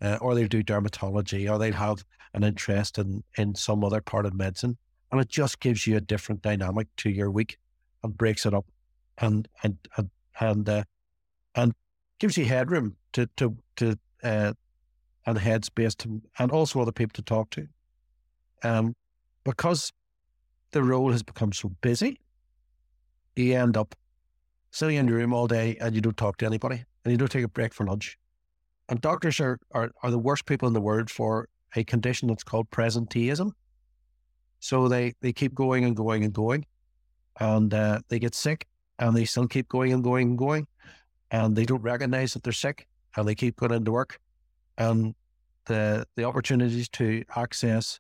[0.01, 4.25] uh, or they do dermatology, or they have an interest in, in some other part
[4.25, 4.77] of medicine.
[5.11, 7.57] And it just gives you a different dynamic to your week
[8.03, 8.65] and breaks it up
[9.17, 10.09] and and and
[10.39, 10.83] and, uh,
[11.55, 11.73] and
[12.19, 14.53] gives you headroom to to to uh,
[15.25, 17.67] and headspace to and also other people to talk to.
[18.63, 18.95] Um,
[19.43, 19.91] because
[20.71, 22.19] the role has become so busy,
[23.35, 23.95] you end up
[24.71, 27.31] sitting in your room all day and you don't talk to anybody and you don't
[27.31, 28.17] take a break for lunch.
[28.89, 32.43] And doctors are, are, are the worst people in the world for a condition that's
[32.43, 33.51] called presenteeism.
[34.59, 36.65] So they, they keep going and going and going
[37.39, 38.67] and uh, they get sick
[38.97, 40.67] and they still keep going and going and going
[41.31, 44.19] and they don't recognize that they're sick and they keep going into work.
[44.77, 45.15] And
[45.65, 47.99] the, the opportunities to access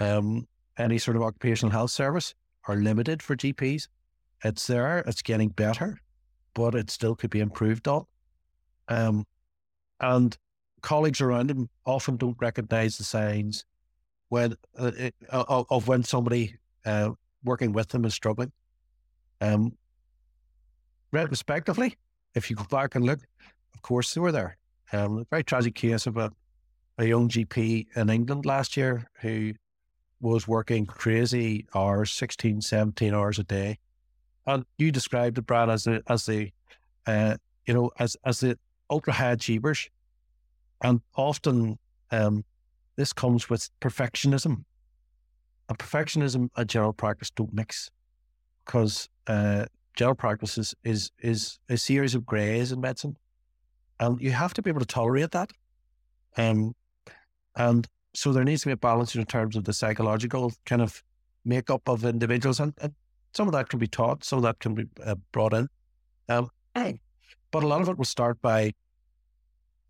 [0.00, 0.46] um,
[0.78, 2.34] any sort of occupational health service
[2.66, 3.88] are limited for GPs.
[4.42, 6.00] It's there, it's getting better,
[6.54, 8.04] but it still could be improved on.
[8.88, 9.24] Um,
[10.00, 10.36] and
[10.82, 13.64] colleagues around him often don't recognize the signs
[14.28, 17.10] when uh, it, of when somebody uh,
[17.44, 18.52] working with them is struggling.
[19.40, 19.76] Um,
[21.12, 21.96] retrospectively,
[22.34, 23.20] if you go back and look,
[23.74, 24.56] of course they were there.
[24.92, 26.30] Um, a very tragic case of a,
[26.98, 29.54] a young GP in England last year who
[30.24, 33.78] was working crazy hours, 16, 17 hours a day.
[34.46, 36.50] And you described it, Brian, as the, as the,
[37.06, 38.58] uh, you know, as, as the
[38.90, 39.88] ultra high achievers.
[40.82, 41.78] And often
[42.10, 42.44] um,
[42.96, 44.64] this comes with perfectionism.
[45.68, 47.90] And perfectionism and general practice don't mix
[48.64, 53.16] because uh, general practice is, is, is a series of grays in medicine.
[54.00, 55.52] And you have to be able to tolerate that.
[56.36, 56.74] Um,
[57.56, 61.02] and so there needs to be a balance in terms of the psychological kind of
[61.44, 62.60] makeup of individuals.
[62.60, 62.94] And, and
[63.32, 65.68] some of that can be taught, some of that can be uh, brought in.
[66.28, 66.50] Um,
[67.50, 68.72] but a lot of it will start by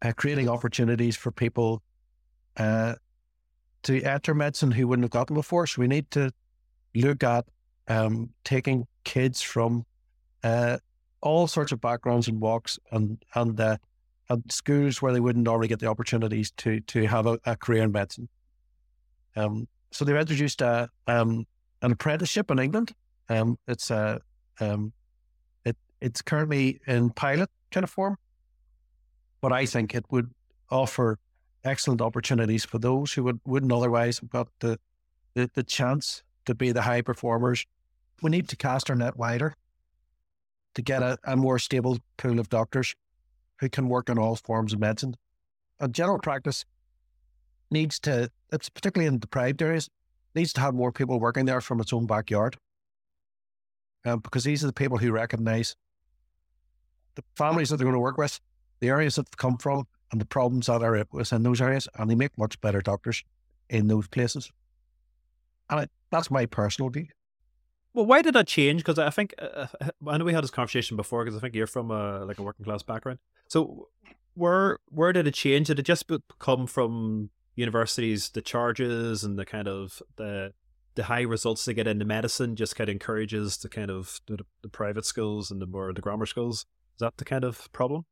[0.02, 1.82] uh, creating opportunities for people
[2.56, 2.94] uh,
[3.84, 5.66] to enter medicine who wouldn't have gotten before.
[5.66, 6.30] So we need to
[6.94, 7.46] look at
[7.88, 9.84] um, taking kids from
[10.42, 10.78] uh,
[11.20, 13.56] all sorts of backgrounds and walks and and
[14.28, 17.82] and schools where they wouldn't normally get the opportunities to to have a, a career
[17.82, 18.28] in medicine.
[19.36, 21.46] Um, so they've introduced a, um,
[21.82, 22.92] an apprenticeship in England.
[23.28, 24.20] Um, it's a
[24.60, 24.92] um,
[26.04, 28.18] it's currently in pilot kind of form,
[29.40, 30.30] but I think it would
[30.70, 31.18] offer
[31.64, 34.78] excellent opportunities for those who would, wouldn't otherwise have got the,
[35.32, 37.64] the, the chance to be the high performers.
[38.20, 39.54] We need to cast our net wider
[40.74, 42.94] to get a, a more stable pool of doctors
[43.60, 45.16] who can work in all forms of medicine.
[45.80, 46.64] And general practice
[47.70, 49.88] needs to, it's particularly in deprived areas,
[50.34, 52.56] needs to have more people working there from its own backyard.
[54.04, 55.76] Um, because these are the people who recognize
[57.14, 58.38] the families that they're going to work with,
[58.80, 62.10] the areas that they've come from, and the problems that are within those areas, and
[62.10, 63.24] they make much better doctors
[63.70, 64.50] in those places.
[65.70, 67.06] And that's my personal view.
[67.94, 68.80] Well, why did that change?
[68.80, 71.24] Because I think uh, uh, I know we had this conversation before.
[71.24, 73.20] Because I think you're from a like a working class background.
[73.48, 73.88] So
[74.34, 75.68] where where did it change?
[75.68, 80.52] Did it just come from universities, the charges and the kind of the
[80.96, 84.38] the high results they get into medicine just kind of encourages the kind of the,
[84.62, 86.66] the private schools and the more the grammar schools?
[86.94, 88.04] Is that the kind of problem?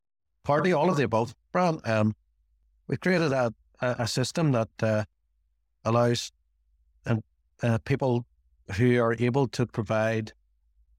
[0.44, 1.34] Partly all of the above.
[1.52, 2.16] Brian, um,
[2.88, 5.04] we created a, a, a system that uh,
[5.84, 6.32] allows
[7.06, 7.22] um,
[7.62, 8.26] uh, people
[8.74, 10.32] who are able to provide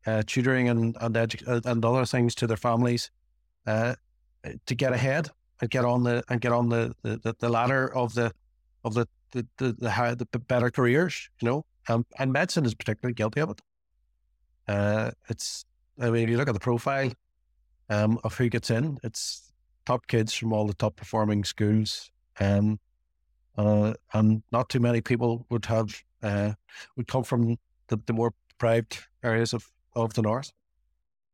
[0.05, 3.11] uh, tutoring and and, edu- uh, and other things to their families
[3.67, 3.95] uh,
[4.65, 5.29] to get ahead
[5.61, 8.31] and get on the and get on the, the, the ladder of the
[8.83, 11.65] of the the the, the, high, the better careers, you know.
[11.89, 13.61] Um, and medicine is particularly guilty of it.
[14.67, 15.65] Uh, it's
[15.99, 17.11] I mean, if you look at the profile,
[17.89, 18.99] um, of who gets in.
[19.03, 19.51] It's
[19.85, 22.11] top kids from all the top performing schools.
[22.39, 22.79] Um,
[23.57, 26.53] uh, and not too many people would have uh,
[26.95, 27.57] would come from
[27.87, 30.51] the, the more deprived areas of, of the north.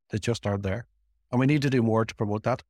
[0.10, 0.88] They just aren't there,
[1.32, 2.64] and we need to do more to promote that.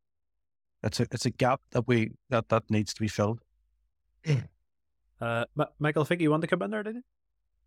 [0.83, 3.39] It's a it's a gap that we that that needs to be filled.
[5.21, 5.43] Uh,
[5.79, 7.03] Michael, I think you want to come in there, didn't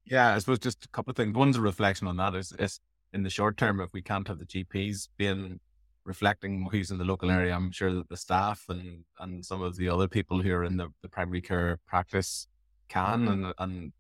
[0.07, 0.17] you?
[0.17, 1.35] Yeah, I suppose just a couple of things.
[1.35, 2.81] One's a reflection on that is, is
[3.13, 5.61] in the short term, if we can't have the GPs being
[6.05, 9.77] reflecting who's in the local area, I'm sure that the staff and, and some of
[9.77, 12.49] the other people who are in the, the primary care practice
[12.89, 13.29] can.
[13.29, 13.93] And, and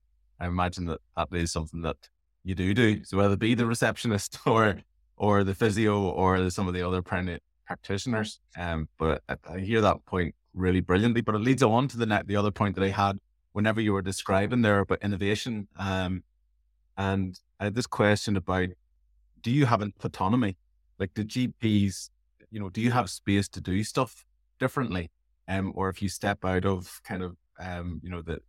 [0.42, 1.96] I imagine that that is something that
[2.42, 3.04] you do do.
[3.04, 4.80] So whether it be the receptionist or,
[5.16, 8.40] or the physio or the, some of the other practitioners.
[8.58, 12.06] Um, but I, I, hear that point really brilliantly, but it leads on to the
[12.06, 13.18] net, the other point that I had
[13.52, 15.68] whenever you were describing there about innovation.
[15.78, 16.24] Um,
[16.98, 18.70] and I had this question about,
[19.42, 20.56] do you have an autonomy
[20.98, 22.10] like the GPs,
[22.50, 24.24] you know, do you have space to do stuff
[24.58, 25.10] differently?
[25.46, 28.40] Um, or if you step out of kind of, um, you know, the,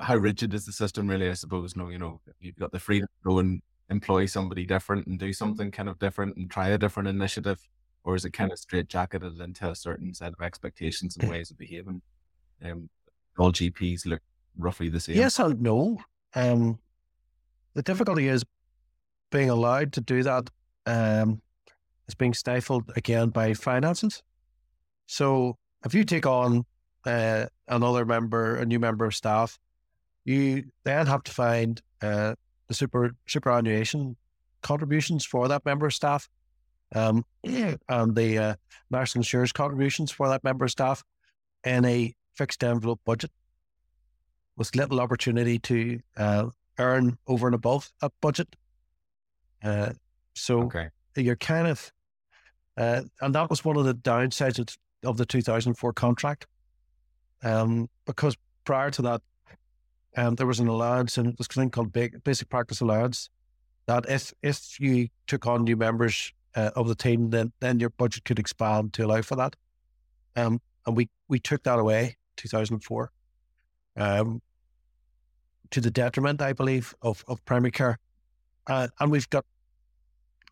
[0.00, 1.28] how rigid is the system really?
[1.28, 5.06] I suppose, no, you know, you've got the freedom to go and employ somebody different
[5.06, 7.60] and do something kind of different and try a different initiative,
[8.04, 11.50] or is it kind of straight jacketed into a certain set of expectations and ways
[11.50, 12.00] of behaving?
[12.64, 12.88] Um,
[13.38, 14.20] all GPs look
[14.56, 15.16] roughly the same.
[15.16, 15.98] Yes and no.
[16.34, 16.78] Um,
[17.74, 18.44] the difficulty is
[19.30, 20.50] being allowed to do that
[20.86, 21.40] um,
[22.08, 24.22] is being stifled again by finances.
[25.06, 26.64] So if you take on
[27.04, 29.58] uh, another member, a new member of staff,
[30.30, 32.34] you then have to find uh,
[32.68, 34.16] the super superannuation
[34.62, 36.28] contributions for that member of staff,
[36.94, 37.78] um, and
[38.14, 38.54] the uh,
[38.90, 41.02] national insurance contributions for that member of staff
[41.64, 43.30] in a fixed envelope budget
[44.56, 46.46] with little opportunity to uh,
[46.78, 48.54] earn over and above that budget.
[49.62, 49.90] Uh,
[50.34, 50.88] so okay.
[51.16, 51.92] you're kind of,
[52.76, 56.46] uh, and that was one of the downsides of, of the 2004 contract.
[57.42, 59.22] Um, because prior to that,
[60.16, 63.30] um, there was an allowance and this thing called basic practice allowance
[63.86, 67.90] that if if you took on new members uh, of the team, then then your
[67.90, 69.56] budget could expand to allow for that.
[70.36, 73.10] Um, and we we took that away 2004,
[73.96, 74.42] um,
[75.70, 77.98] to the detriment, I believe, of of primary care,
[78.66, 79.44] uh, and we've got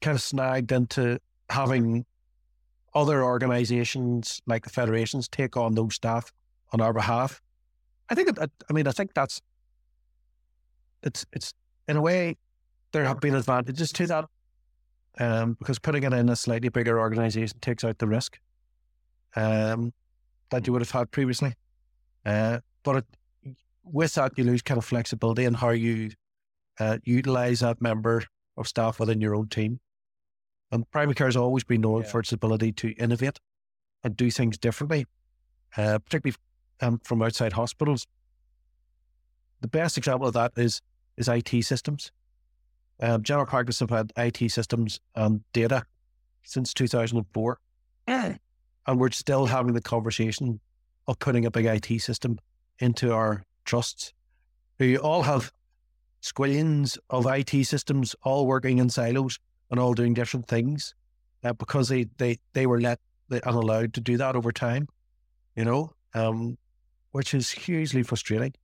[0.01, 1.19] kind of snagged into
[1.51, 2.05] having
[2.95, 6.33] other organizations like the federations take on those staff
[6.73, 7.41] on our behalf.
[8.11, 9.41] I think, it, I mean, I think that's,
[11.03, 11.55] it's, it's
[11.87, 12.37] in a way,
[12.93, 14.25] there have been advantages to that
[15.19, 18.39] um, because putting it in a slightly bigger organization takes out the risk
[19.37, 19.93] um,
[20.51, 21.53] that you would have had previously.
[22.25, 26.11] Uh, but it, with that, you lose kind of flexibility in how you
[26.81, 28.25] uh, utilize that member
[28.57, 29.81] of staff within your own team.
[30.71, 32.09] And primary care has always been known yeah.
[32.09, 33.39] for its ability to innovate
[34.05, 35.07] and do things differently,
[35.77, 36.37] uh, particularly
[36.81, 38.07] um, from outside hospitals.
[39.61, 40.81] The best example of that is
[41.17, 42.13] is IT systems.
[43.01, 45.85] Um, general practice have had IT systems and data
[46.43, 47.59] since 2004.
[48.87, 50.61] And we're still having the conversation
[51.07, 52.39] of putting a big IT system
[52.79, 54.15] into our trusts,
[54.79, 55.53] who all have
[56.23, 59.39] squillions of IT systems all working in silos
[59.71, 60.95] and all doing different things
[61.45, 62.99] uh, because they, they, they were let
[63.31, 64.89] and allowed to do that over time,
[65.55, 66.57] you know, um,
[67.13, 68.55] which is hugely frustrating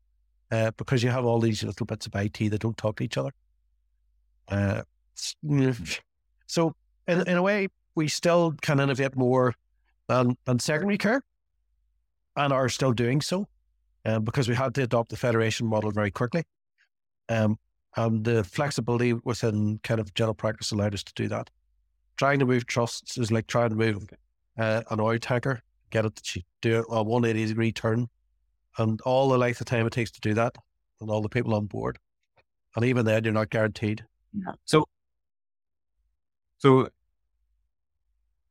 [0.51, 3.17] uh, because you have all these little bits of IT that don't talk to each
[3.17, 3.33] other.
[4.49, 4.83] Uh,
[6.47, 6.75] so,
[7.09, 9.55] in, in a way, we still can innovate more
[10.09, 11.23] than, than secondary care
[12.37, 13.47] and are still doing so
[14.05, 16.45] uh, because we had to adopt the federation model very quickly.
[17.29, 17.59] Um,
[17.97, 21.49] and the flexibility within kind of general practice allowed us to do that.
[22.17, 24.07] Trying to move trusts is like trying to move
[24.59, 28.09] uh, an oil tanker, get it to do a 180 degree turn,
[28.79, 30.57] and all the length of time it takes to do that,
[31.01, 31.99] and all the people on board.
[32.77, 34.05] And even then, you're not guaranteed.
[34.33, 34.53] Yeah.
[34.65, 34.89] So,
[36.59, 36.89] so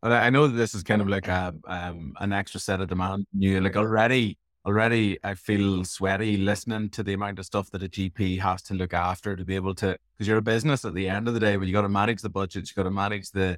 [0.02, 3.26] I know that this is kind of like a um, an extra set of demand.
[3.38, 7.90] You like already already I feel sweaty listening to the amount of stuff that a
[7.90, 11.10] GP has to look after to be able to because you're a business at the
[11.10, 13.32] end of the day, but you got to manage the budgets, you got to manage
[13.32, 13.58] the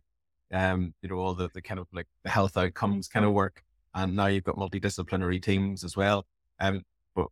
[0.51, 3.63] um, you know, all the, the kind of like the health outcomes kind of work.
[3.93, 6.25] And now you've got multidisciplinary teams as well.
[6.59, 6.83] Um,
[7.15, 7.27] but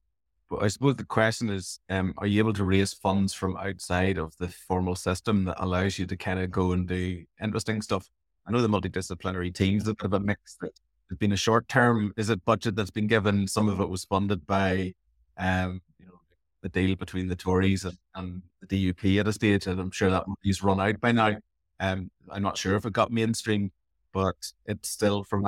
[0.49, 4.17] but I suppose the question is, um, are you able to raise funds from outside
[4.17, 8.09] of the formal system that allows you to kind of go and do interesting stuff?
[8.45, 10.57] I know the multidisciplinary teams a bit of a mix.
[10.61, 12.13] Has been a short term.
[12.17, 13.47] Is it budget that's been given?
[13.47, 14.93] Some of it was funded by,
[15.37, 16.19] um, you know,
[16.61, 20.09] the deal between the Tories and, and the DUP at a stage, and I'm sure
[20.09, 21.37] that money's run out by now.
[21.79, 23.71] Um, I'm not sure if it got mainstream,
[24.13, 25.45] but it's still from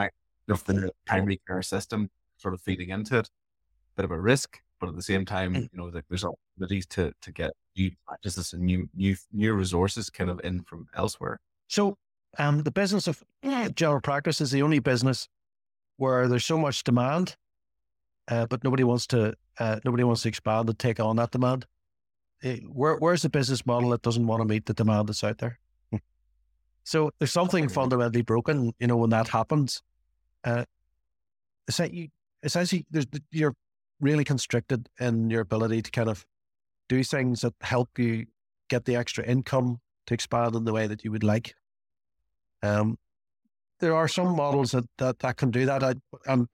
[0.50, 3.30] of the primary care system sort of feeding into it.
[3.96, 5.62] Bit of a risk, but at the same time, mm.
[5.62, 10.30] you know, there's opportunities to to get new practices and new new new resources kind
[10.30, 11.40] of in from elsewhere.
[11.68, 11.98] So,
[12.38, 13.24] um, the business of
[13.76, 15.28] general practice is the only business
[15.98, 17.36] where there's so much demand,
[18.28, 21.66] uh, but nobody wants to uh, nobody wants to expand and take on that demand.
[22.42, 25.24] It, eh, where, where's the business model that doesn't want to meet the demand that's
[25.24, 25.60] out there?
[26.86, 29.82] So there's something fundamentally broken, you know, when that happens.
[30.44, 30.66] Uh,
[31.68, 32.12] essentially,
[32.44, 33.56] essentially there's, you're
[34.00, 36.26] really constricted in your ability to kind of
[36.90, 38.26] do things that help you
[38.70, 41.56] get the extra income to expand in the way that you would like.
[42.62, 42.98] Um,
[43.80, 45.84] there are some models that, that, that can do that.
[45.84, 46.48] I, and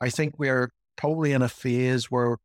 [0.00, 2.36] I think we're probably in a phase where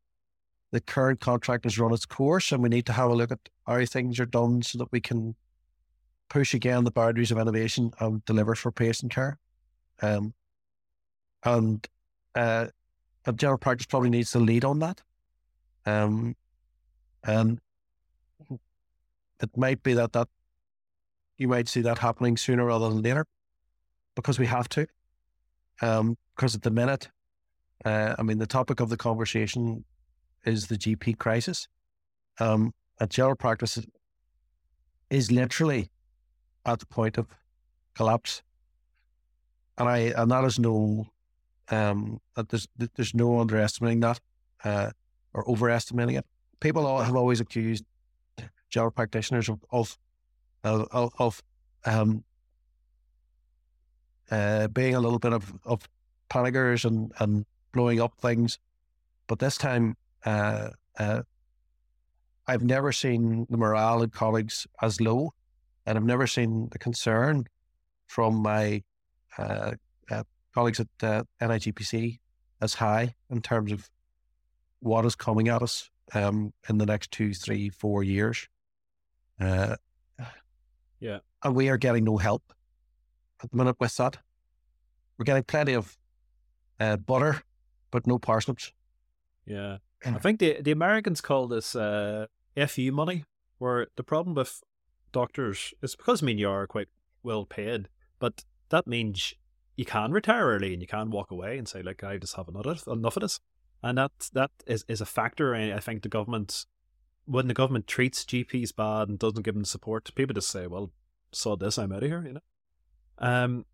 [0.72, 3.48] the current contract has run its course and we need to have a look at
[3.66, 5.34] how things are done so that we can
[6.28, 9.38] push again the boundaries of innovation and deliver for patient care.
[10.00, 10.34] Um,
[11.44, 11.86] and
[12.34, 12.68] uh,
[13.26, 15.02] a general practice probably needs to lead on that.
[15.86, 16.36] Um,
[17.24, 17.60] and
[18.50, 20.28] it might be that that
[21.38, 23.26] you might see that happening sooner rather than later
[24.14, 24.86] because we have to.
[25.80, 27.08] Um, because at the minute,
[27.84, 29.84] uh, I mean, the topic of the conversation
[30.44, 31.68] is the GP crisis.
[32.40, 33.78] Um, a general practice
[35.10, 35.90] is literally
[36.64, 37.26] at the point of
[37.94, 38.42] collapse.
[39.78, 41.06] And I and that is no
[41.72, 44.20] um there's there's no underestimating that
[44.64, 44.90] uh,
[45.34, 46.26] or overestimating it.
[46.60, 47.84] People have always accused
[48.68, 49.98] general practitioners of of
[50.64, 51.42] of, of
[51.84, 52.24] um
[54.30, 55.82] uh, being a little bit of, of
[56.30, 58.58] panickers and, and blowing up things.
[59.26, 59.94] But this time,
[60.24, 61.22] uh, uh,
[62.46, 65.34] I've never seen the morale in colleagues as low
[65.86, 67.46] and I've never seen the concern
[68.06, 68.82] from my
[69.36, 69.72] uh,
[70.10, 70.22] uh,
[70.54, 72.18] colleagues at uh, NIGPC
[72.60, 73.90] as high in terms of
[74.80, 78.48] what is coming at us um, in the next two, three, four years.
[79.40, 79.76] Uh,
[81.00, 81.18] yeah.
[81.42, 82.52] And we are getting no help
[83.42, 84.18] at the minute with that.
[85.18, 85.96] We're getting plenty of
[86.78, 87.42] uh, butter,
[87.90, 88.72] but no parsnips.
[89.46, 89.78] Yeah.
[90.04, 92.26] I think the the Americans call this uh,
[92.66, 93.24] FU money,
[93.58, 94.62] where the problem with
[95.12, 96.88] doctors, is because I mean you are quite
[97.22, 97.88] well paid,
[98.18, 99.34] but that means
[99.76, 102.48] you can retire early and you can walk away and say like I just have
[102.48, 103.40] enough enough of this,
[103.82, 105.54] and that that is is a factor.
[105.54, 106.66] I think the government
[107.24, 110.90] when the government treats GPs bad and doesn't give them support, people just say, well,
[111.30, 112.40] saw this, I'm out of here, you know.
[113.18, 113.64] Um,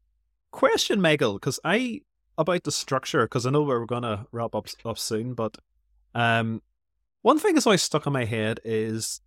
[0.50, 2.02] question, Michael, because I
[2.36, 5.58] about the structure because I know we're gonna wrap up up soon, but
[6.14, 6.62] um,
[7.22, 9.20] one thing that's always stuck in my head is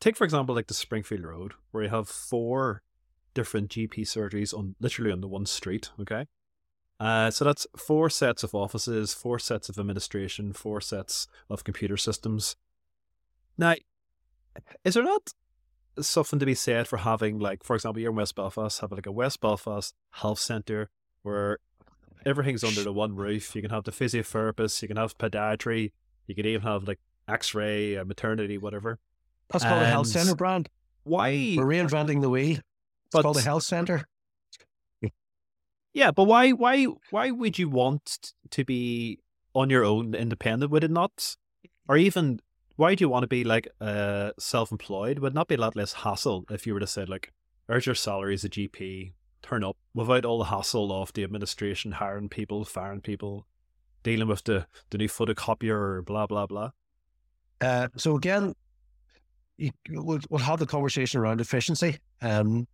[0.00, 2.82] take for example like the Springfield Road, where you have four
[3.34, 5.90] different GP surgeries on literally on the one street.
[6.00, 6.26] Okay,
[7.00, 11.96] uh, so that's four sets of offices, four sets of administration, four sets of computer
[11.96, 12.56] systems.
[13.56, 13.74] Now,
[14.84, 15.32] is there not
[15.98, 19.06] something to be said for having like, for example, you're in West Belfast, have like
[19.06, 20.90] a West Belfast health centre
[21.22, 21.58] where
[22.26, 23.54] everything's under the one roof.
[23.54, 25.92] You can have the physiotherapist, you can have podiatry,
[26.26, 28.98] you can even have like X-ray, uh, maternity, whatever.
[29.50, 30.68] That's called and a health center brand.
[31.04, 32.58] Why we're reinventing the wheel?
[33.12, 34.06] It's called a health center.
[35.92, 39.18] Yeah, but why why why would you want to be
[39.54, 40.70] on your own independent?
[40.70, 41.36] Would it not
[41.88, 42.40] or even
[42.76, 45.18] why do you want to be like uh self employed?
[45.18, 47.32] Would it not be a lot less hassle if you were to say like
[47.66, 51.92] there's your salary as a GP, turn up without all the hassle of the administration
[51.92, 53.46] hiring people, firing people,
[54.02, 56.70] dealing with the, the new photocopier, blah blah blah.
[57.60, 58.54] Uh, so again,
[59.56, 61.98] you, we'll, we'll have the conversation around efficiency.
[62.22, 62.66] Um,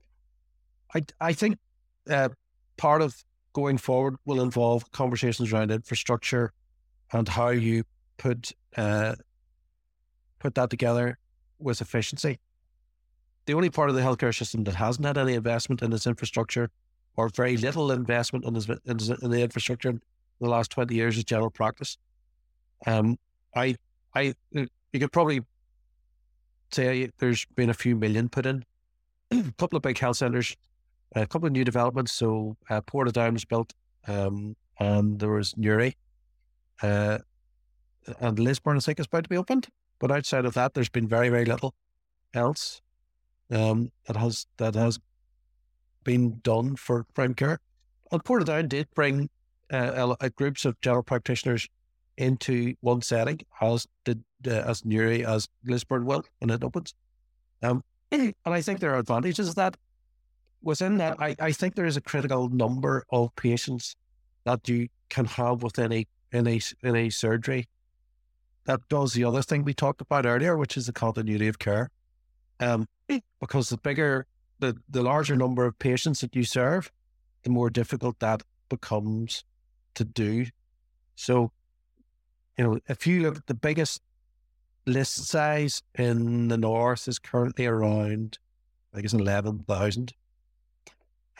[0.95, 1.59] I I think
[2.09, 2.31] uh,
[2.77, 6.53] part of going forward will involve conversations around infrastructure
[7.13, 7.85] and how you
[8.19, 9.15] put uh,
[10.39, 11.19] put that together
[11.59, 12.39] with efficiency.
[13.47, 16.71] The only part of the healthcare system that hasn't had any investment in its infrastructure,
[17.17, 18.69] or very little investment in, its,
[19.09, 20.01] in the infrastructure in
[20.41, 21.97] the last twenty years, is general practice.
[22.87, 23.19] Um,
[23.55, 23.77] I,
[24.15, 25.41] I, you could probably
[26.73, 28.65] say there's been a few million put in.
[29.31, 30.57] a couple of big health centers
[31.15, 32.13] a couple of new developments.
[32.13, 33.73] So uh, Portadown was built,
[34.07, 35.97] um, and there was Newry,
[36.83, 37.19] uh,
[38.21, 38.77] and Lisburn.
[38.77, 39.69] I think is about to be opened.
[39.99, 41.75] But outside of that, there's been very very little
[42.35, 42.83] else
[43.51, 44.99] um, that has that has
[46.05, 47.59] been done for prime care.
[48.13, 49.29] And Portadown did bring
[49.73, 51.69] uh, groups of general practitioners
[52.17, 56.95] into one setting, as did uh, as Newry as Lisburn will when it opens.
[57.63, 57.83] Um,
[58.13, 59.77] and I think there are advantages of that
[60.63, 63.97] within that, I, I think there is a critical number of patients
[64.45, 67.69] that you can have with any in a in a surgery
[68.65, 71.91] that does the other thing we talked about earlier, which is the continuity of care.
[72.59, 72.89] Um,
[73.41, 74.27] because the bigger
[74.59, 76.91] the the larger number of patients that you serve,
[77.43, 79.45] the more difficult that becomes
[79.95, 80.47] to do.
[81.15, 81.53] So,
[82.59, 84.03] you know, if you look at the biggest
[84.87, 88.39] list size in the north is currently around,
[88.95, 90.13] I guess, eleven thousand.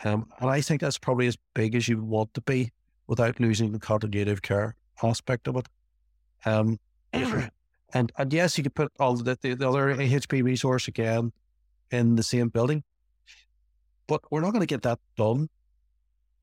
[0.03, 2.71] Um, and I think that's probably as big as you want to be
[3.07, 5.67] without losing the continuity of care aspect of it.
[6.45, 6.79] Um,
[7.13, 11.31] and and yes, you could put all the, the, the other AHP resource again
[11.91, 12.83] in the same building,
[14.07, 15.49] but we're not going to get that done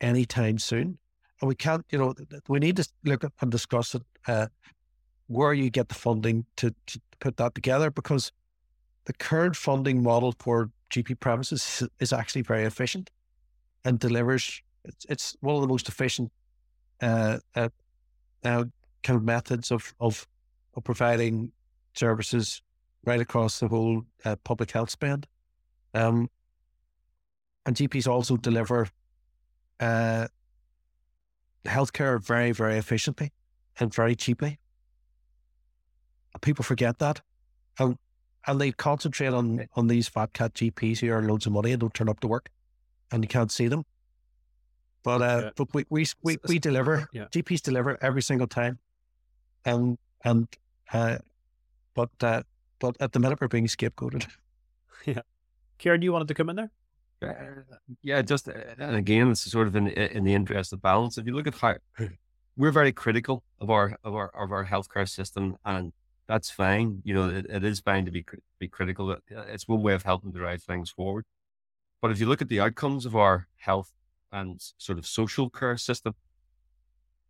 [0.00, 0.98] anytime soon.
[1.40, 2.14] And we can't, you know,
[2.48, 4.46] we need to look at and discuss it, uh,
[5.26, 8.32] where you get the funding to, to put that together because
[9.05, 13.11] the current funding model for GP premises is actually very efficient
[13.85, 14.62] and delivers.
[14.85, 16.30] It's, it's one of the most efficient
[17.01, 17.68] uh, uh,
[18.45, 18.64] uh,
[19.03, 20.26] kind of methods of, of,
[20.74, 21.53] of providing
[21.95, 22.62] services
[23.05, 25.26] right across the whole uh, public health spend.
[25.93, 26.28] Um,
[27.66, 28.89] and GPs also deliver
[29.80, 30.28] uh,
[31.64, 33.32] healthcare very, very efficiently
[33.78, 34.59] and very cheaply.
[36.41, 37.20] People forget that.
[37.78, 37.97] And,
[38.47, 41.80] and they concentrate on, on these fat cat GPs who earn loads of money and
[41.80, 42.51] don't turn up to work
[43.14, 43.84] and you can't see them.
[45.04, 45.50] But uh, yeah.
[45.56, 47.08] but we we we, we deliver.
[47.12, 47.26] Yeah.
[47.26, 48.78] GPs deliver every single time,
[49.64, 50.48] and and
[50.92, 51.18] uh,
[51.94, 52.42] but uh,
[52.80, 54.26] but at the minute we're being scapegoated.
[55.06, 55.20] Yeah,
[55.78, 56.70] Ciaran, you wanted to come in there?
[57.20, 61.18] Uh, yeah, just uh, and again, it's sort of in in the interest of balance.
[61.18, 61.74] If you look at how
[62.56, 65.92] we're very critical of our of our of our healthcare system, and
[66.26, 67.02] that's fine.
[67.04, 68.24] You know, it, it is fine to be
[68.58, 69.14] be critical.
[69.28, 71.26] It's one way of helping to drive things forward.
[72.05, 73.90] But if you look at the outcomes of our health
[74.30, 76.14] and sort of social care system,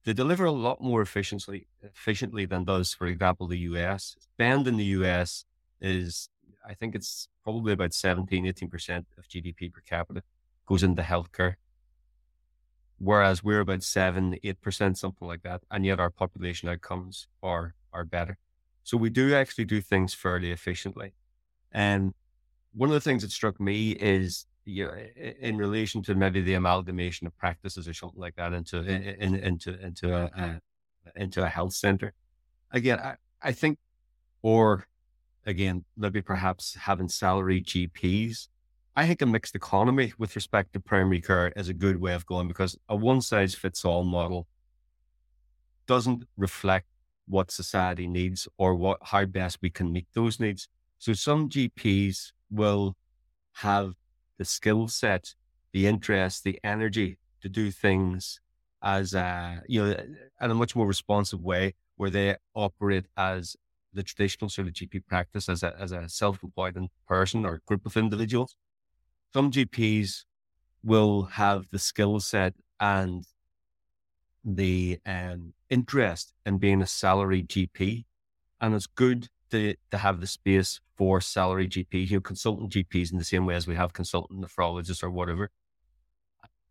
[0.02, 4.16] they deliver a lot more efficiently efficiently than does, for example, the US.
[4.18, 5.44] Spend in the US
[5.80, 6.28] is,
[6.68, 10.24] I think it's probably about 17, 18% of GDP per capita
[10.66, 11.54] goes into healthcare.
[12.98, 15.60] Whereas we're about seven, eight percent, something like that.
[15.70, 18.38] And yet our population outcomes are are better.
[18.82, 21.14] So we do actually do things fairly efficiently.
[21.70, 22.12] And
[22.72, 24.94] one of the things that struck me is you know,
[25.40, 29.22] in relation to maybe the amalgamation of practices or something like that into mm-hmm.
[29.22, 30.60] in, into into a, a
[31.16, 32.12] into a health center.
[32.72, 33.78] Again, I, I think,
[34.42, 34.86] or
[35.46, 38.48] again, maybe perhaps having salary GPs.
[38.96, 42.26] I think a mixed economy with respect to primary care is a good way of
[42.26, 44.46] going because a one size fits all model
[45.86, 46.86] doesn't reflect
[47.26, 50.68] what society needs or what how best we can meet those needs.
[50.98, 52.96] So some GPs will
[53.54, 53.94] have
[54.38, 55.34] the skill set,
[55.72, 58.40] the interest, the energy to do things
[58.82, 59.96] as a, you know,
[60.40, 63.56] in a much more responsive way where they operate as
[63.92, 66.76] the traditional sort of GP practice as a, as a self-employed
[67.06, 68.56] person or group of individuals.
[69.32, 70.24] Some GPs
[70.82, 73.24] will have the skill set and
[74.44, 78.04] the um, interest in being a salary GP.
[78.60, 83.12] And it's good to, to have the space for salary GPs, you know, consultant GPs
[83.12, 85.50] in the same way as we have consultant nephrologists or whatever.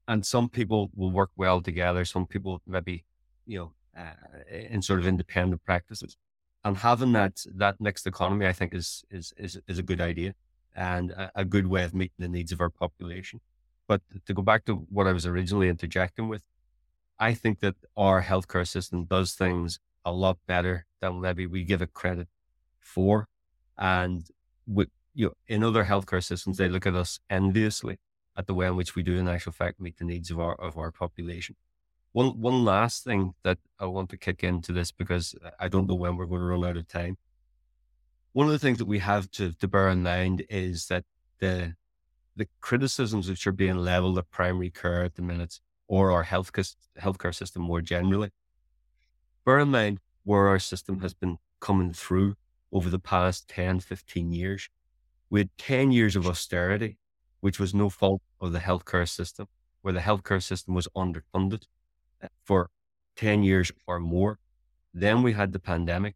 [0.07, 2.03] And some people will work well together.
[2.05, 3.05] Some people maybe,
[3.45, 4.13] you know, uh,
[4.51, 6.17] in sort of independent practices.
[6.65, 10.33] And having that that mixed economy, I think, is is is, is a good idea
[10.75, 13.41] and a, a good way of meeting the needs of our population.
[13.87, 16.43] But to go back to what I was originally interjecting with,
[17.19, 21.81] I think that our healthcare system does things a lot better than maybe we give
[21.81, 22.27] it credit
[22.83, 23.27] for.
[23.77, 24.27] And
[24.67, 27.97] with, you know, in other healthcare systems, they look at us enviously
[28.37, 30.55] at the way in which we do in actual fact meet the needs of our
[30.55, 31.55] of our population.
[32.11, 35.95] One one last thing that I want to kick into this because I don't know
[35.95, 37.17] when we're going to run out of time.
[38.33, 41.05] One of the things that we have to, to bear in mind is that
[41.39, 41.75] the
[42.35, 46.51] the criticisms which are being leveled at primary care at the minute or our health
[46.99, 48.31] healthcare system more generally.
[49.45, 52.35] Bear in mind where our system has been coming through
[52.73, 54.69] over the past 10, 15 years.
[55.29, 56.97] We had 10 years of austerity,
[57.39, 59.47] which was no fault of the healthcare system,
[59.81, 61.63] where the healthcare system was underfunded
[62.21, 62.69] eh, for
[63.15, 64.39] 10 years or more.
[64.93, 66.15] Then we had the pandemic,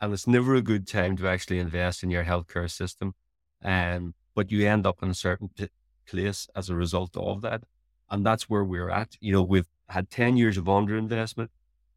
[0.00, 3.14] and it's never a good time to actually invest in your healthcare system.
[3.62, 5.68] Um, but you end up in a certain p-
[6.06, 7.62] place as a result of that.
[8.10, 9.16] And that's where we're at.
[9.20, 11.48] You know, we've had 10 years of underinvestment.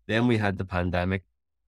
[0.08, 1.24] Then we had the pandemic.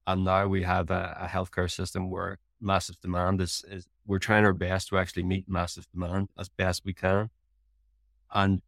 [0.06, 4.44] And now we have a, a healthcare system where massive demand is, is, we're trying
[4.44, 7.30] our best to actually meet massive demand as best we can.
[8.32, 8.60] And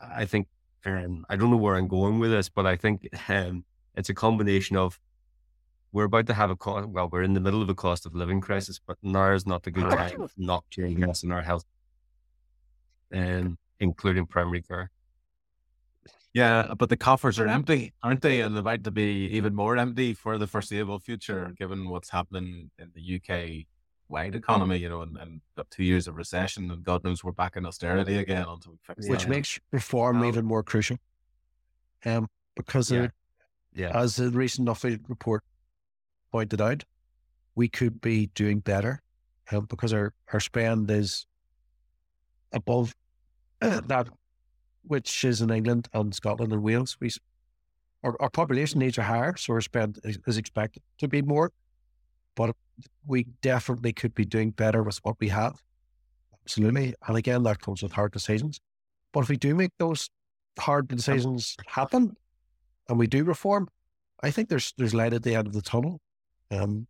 [0.00, 0.48] I, think,
[0.84, 3.64] um, I don't know where I'm going with this, but I think um,
[3.94, 5.00] it's a combination of
[5.92, 6.88] we're about to have a cost.
[6.88, 9.62] Well, we're in the middle of a cost of living crisis, but now is not
[9.62, 11.64] the good time not to invest in our health,
[13.10, 14.90] and um, including primary care.
[16.36, 18.42] Yeah, but the coffers are empty, aren't they?
[18.42, 22.92] And about to be even more empty for the foreseeable future, given what's happening in
[22.94, 23.64] the UK
[24.10, 27.56] wide economy, you know, and, and two years of recession, and God knows we're back
[27.56, 29.30] in austerity again until we fix Which that.
[29.30, 30.98] makes reform even more crucial.
[32.04, 33.04] Um, because Yeah.
[33.04, 33.12] it-
[33.72, 35.42] Yeah, as the recent Office report
[36.30, 36.84] pointed out,
[37.54, 39.00] we could be doing better
[39.50, 41.26] um, because our, our spend is
[42.52, 42.94] above
[43.60, 44.08] that
[44.86, 46.96] which is in England and Scotland and Wales.
[47.00, 47.10] We,
[48.02, 51.52] our, our population needs are higher, so our spend is, is expected to be more.
[52.34, 52.54] But
[53.06, 55.62] we definitely could be doing better with what we have.
[56.44, 56.94] Absolutely.
[57.06, 58.60] And again, that comes with hard decisions.
[59.12, 60.10] But if we do make those
[60.58, 62.16] hard decisions happen
[62.88, 63.68] and we do reform,
[64.22, 66.00] I think there's there's light at the end of the tunnel.
[66.50, 66.86] Um,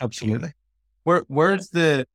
[0.00, 0.52] absolutely.
[1.04, 2.06] Where where's the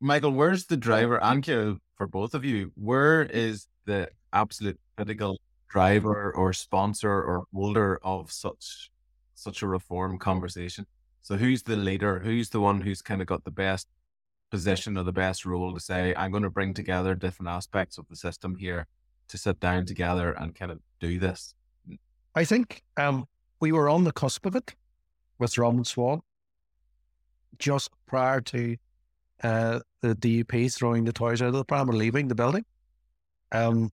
[0.00, 0.32] Michael?
[0.32, 1.18] Where's the driver?
[1.20, 7.98] Ankia, for both of you, where is the absolute critical driver or sponsor or holder
[8.02, 8.90] of such
[9.34, 10.86] such a reform conversation?
[11.22, 12.18] So who's the leader?
[12.18, 13.88] Who's the one who's kind of got the best
[14.50, 18.06] position or the best role to say, I'm going to bring together different aspects of
[18.08, 18.86] the system here
[19.28, 21.54] to sit down together and kind of do this?
[22.34, 23.26] I think um,
[23.60, 24.74] we were on the cusp of it
[25.38, 26.20] with Robin Swan
[27.58, 28.76] just prior to
[29.42, 32.64] uh, the DUP throwing the toys out of the pram and leaving the building.
[33.52, 33.90] Um,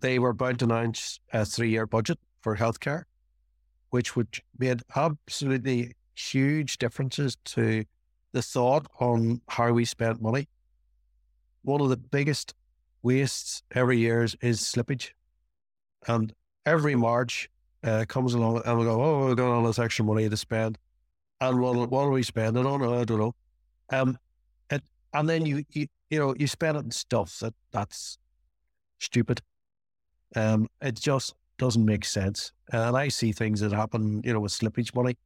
[0.00, 3.04] they were about to announce a three-year budget for healthcare,
[3.90, 7.84] which would made absolutely huge differences to
[8.32, 10.48] the thought on how we spent money.
[11.62, 12.54] One of the biggest
[13.02, 15.10] wastes every year is, is slippage,
[16.06, 16.32] and
[16.64, 17.48] every March
[17.84, 20.78] uh, comes along and we go, oh, we've got all this extra money to spend.
[21.40, 22.82] And what, what are we spending on?
[22.82, 23.34] I don't know.
[23.90, 24.18] Um,
[25.16, 28.18] and then you, you, you know, you spend it on stuff that that's
[28.98, 29.40] stupid.
[30.34, 32.52] Um, it just doesn't make sense.
[32.70, 35.16] And I see things that happen, you know, with slippage money.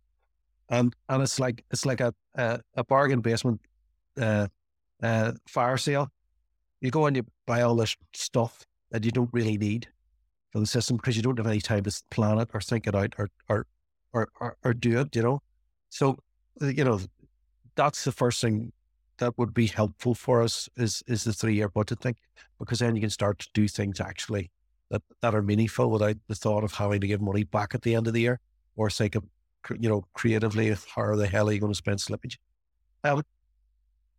[0.68, 3.60] And, and it's like, it's like a, a, a bargain basement,
[4.20, 4.46] uh,
[5.02, 6.08] uh, fire sale.
[6.80, 9.88] You go and you buy all this stuff that you don't really need
[10.52, 12.94] for the system because you don't have any time to plan it or think it
[12.94, 13.66] out or or
[14.12, 15.42] or, or, or do it, you know.
[15.88, 16.18] So
[16.62, 17.00] uh, you know,
[17.74, 18.72] that's the first thing
[19.20, 22.16] that would be helpful for us is is the three year budget thing,
[22.58, 24.50] because then you can start to do things actually
[24.90, 27.94] that, that are meaningful without the thought of having to give money back at the
[27.94, 28.40] end of the year
[28.76, 29.24] or think of
[29.78, 32.36] you know creatively how the hell are you going to spend slippage.
[33.04, 33.22] Um,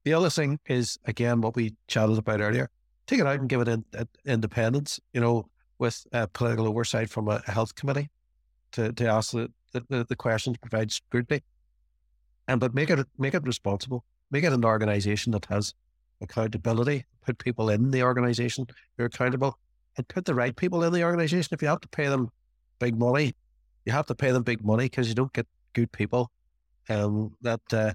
[0.04, 2.70] the other thing is again what we chatted about earlier.
[3.08, 5.00] Take it out and give it in, in- independence.
[5.14, 5.50] You know,
[5.80, 8.10] with uh, political oversight from a, a health committee
[8.74, 11.42] to, to ask the, the, the questions, provide scrutiny,
[12.48, 14.06] and but make it make it responsible.
[14.32, 15.74] Make it an organization that has
[16.22, 17.06] accountability.
[17.26, 18.66] Put people in the organization
[18.98, 19.58] who are accountable,
[19.98, 21.54] and put the right people in the organization.
[21.54, 22.32] If you have to pay them
[22.80, 23.36] big money,
[23.86, 26.32] you have to pay them big money because you don't get good people
[26.90, 27.94] um, that uh,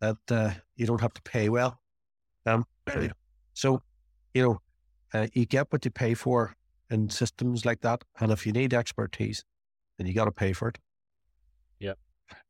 [0.00, 1.80] that uh, you don't have to pay well.
[2.44, 2.66] Um,
[3.54, 3.82] so
[4.34, 4.60] you know
[5.14, 6.54] uh, you get what you pay for
[6.90, 9.44] in systems like that, and if you need expertise,
[9.96, 10.78] then you got to pay for it.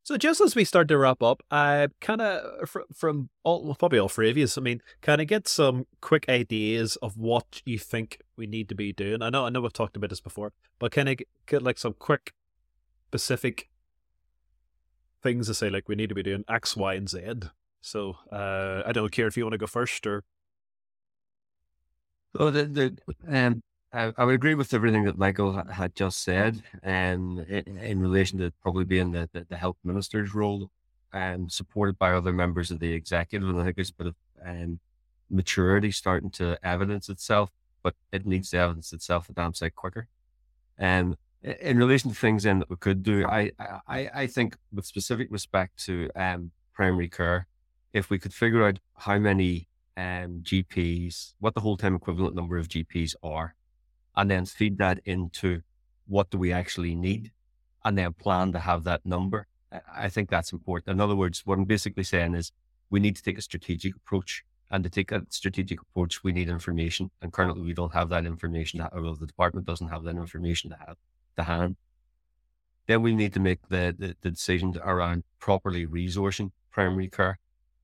[0.03, 3.99] So just as we start to wrap up, I kind of fr- from all probably
[3.99, 4.47] all three of you.
[4.55, 8.75] I mean, kind of get some quick ideas of what you think we need to
[8.75, 9.21] be doing.
[9.21, 11.93] I know, I know, we've talked about this before, but kind of get like some
[11.93, 12.31] quick,
[13.07, 13.69] specific
[15.21, 17.33] things to say, like we need to be doing X, Y, and Z.
[17.81, 20.23] So uh, I don't care if you want to go first or.
[22.35, 22.97] So the, the
[23.27, 23.61] um,
[23.97, 28.51] I, would agree with everything that Michael had just said, um, in, in relation to
[28.61, 30.69] probably being the, the, the health minister's role,
[31.13, 33.49] um, supported by other members of the executive.
[33.49, 34.79] And I think there's a bit of um,
[35.29, 37.49] maturity starting to evidence itself,
[37.81, 40.07] but it needs to evidence itself a damn sight quicker.
[40.77, 43.51] And um, in relation to things then that we could do, I,
[43.87, 47.47] I, I think with specific respect to um, primary care,
[47.93, 52.57] if we could figure out how many um, GPs, what the whole time equivalent number
[52.57, 53.55] of GPs are,
[54.17, 55.61] and then feed that into
[56.07, 57.31] what do we actually need
[57.85, 59.47] and then plan to have that number.
[59.95, 60.95] I think that's important.
[60.95, 62.51] In other words, what I'm basically saying is
[62.89, 64.43] we need to take a strategic approach.
[64.69, 67.09] And to take a strategic approach, we need information.
[67.21, 70.77] And currently, we don't have that information, or the department doesn't have that information to
[70.85, 70.97] have
[71.37, 71.77] to hand.
[72.87, 77.39] Then we need to make the, the, the decisions around properly resourcing primary care.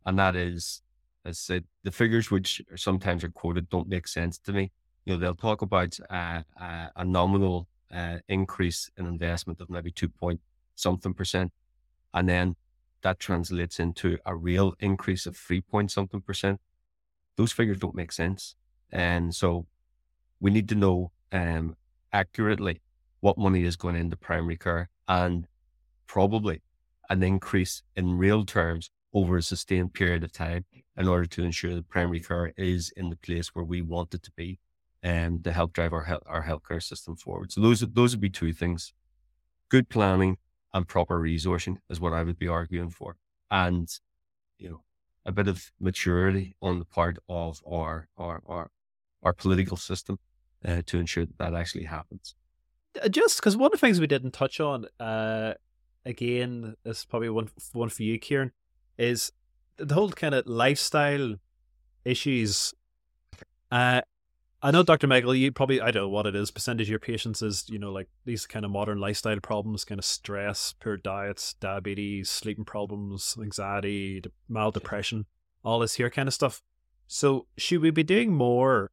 [0.05, 0.81] And that is,
[1.23, 4.71] as I said, the figures which sometimes are quoted don't make sense to me
[5.05, 10.41] you know, they'll talk about a nominal uh, increase in investment of maybe two point
[10.75, 11.51] something percent.
[12.13, 12.55] And then
[13.01, 16.59] that translates into a real increase of three point something percent.
[17.35, 18.55] Those figures don't make sense.
[18.91, 19.65] And so
[20.39, 21.75] we need to know um,
[22.11, 22.81] accurately
[23.19, 25.47] what money is going into primary care and
[26.07, 26.61] probably
[27.09, 30.65] an increase in real terms over a sustained period of time
[30.97, 34.23] in order to ensure that primary care is in the place where we want it
[34.23, 34.59] to be
[35.03, 37.51] and to help drive our our healthcare system forward.
[37.51, 38.93] So those those would be two things:
[39.69, 40.37] good planning
[40.73, 43.17] and proper resourcing is what I would be arguing for,
[43.51, 43.87] and
[44.57, 44.83] you know
[45.25, 48.71] a bit of maturity on the part of our our our,
[49.21, 50.17] our political system
[50.65, 52.35] uh, to ensure that that actually happens.
[53.01, 55.53] Uh, just because one of the things we didn't touch on, uh,
[56.05, 58.51] again, is probably one one for you, Ciaran,
[58.97, 59.31] is
[59.77, 61.35] the whole kind of lifestyle
[62.05, 62.73] issues.
[63.71, 64.01] Uh,
[64.65, 65.07] I know, Dr.
[65.07, 67.77] Michael, you probably, I don't know what it is, percentage of your patients is, you
[67.77, 72.63] know, like these kind of modern lifestyle problems, kind of stress, poor diets, diabetes, sleeping
[72.63, 75.25] problems, anxiety, mild depression,
[75.65, 76.61] all this here kind of stuff.
[77.07, 78.91] So, should we be doing more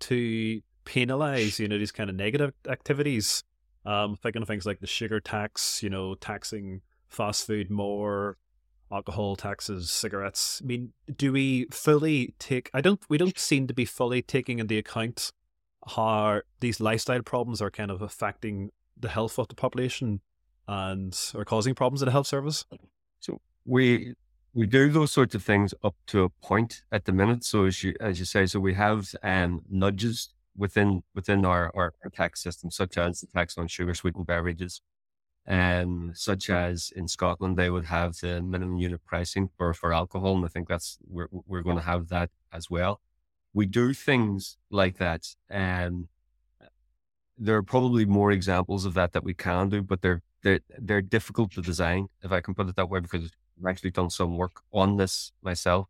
[0.00, 3.44] to penalize, you know, these kind of negative activities?
[3.86, 8.36] Um, thinking of things like the sugar tax, you know, taxing fast food more,
[8.94, 10.60] alcohol taxes, cigarettes.
[10.62, 12.70] I mean, do we fully take?
[12.72, 13.00] I don't.
[13.08, 15.32] We don't seem to be fully taking into account
[15.96, 20.20] how these lifestyle problems are kind of affecting the health of the population
[20.66, 22.64] and are causing problems in the health service.
[23.20, 24.14] So we
[24.54, 27.44] we do those sorts of things up to a point at the minute.
[27.44, 31.92] So as you as you say, so we have um, nudges within within our, our,
[32.04, 34.80] our tax system, such as the tax on sugar sweetened beverages,
[35.46, 40.36] um, such as in Scotland, they would have the minimum unit pricing for, for alcohol.
[40.36, 43.00] And I think that's, we're, we're going to have that as well.
[43.52, 45.26] We do things like that.
[45.50, 46.08] And
[47.36, 51.02] there are probably more examples of that that we can do, but they're, they're, they're
[51.02, 54.36] difficult to design, if I can put it that way, because I've actually done some
[54.36, 55.88] work on this myself.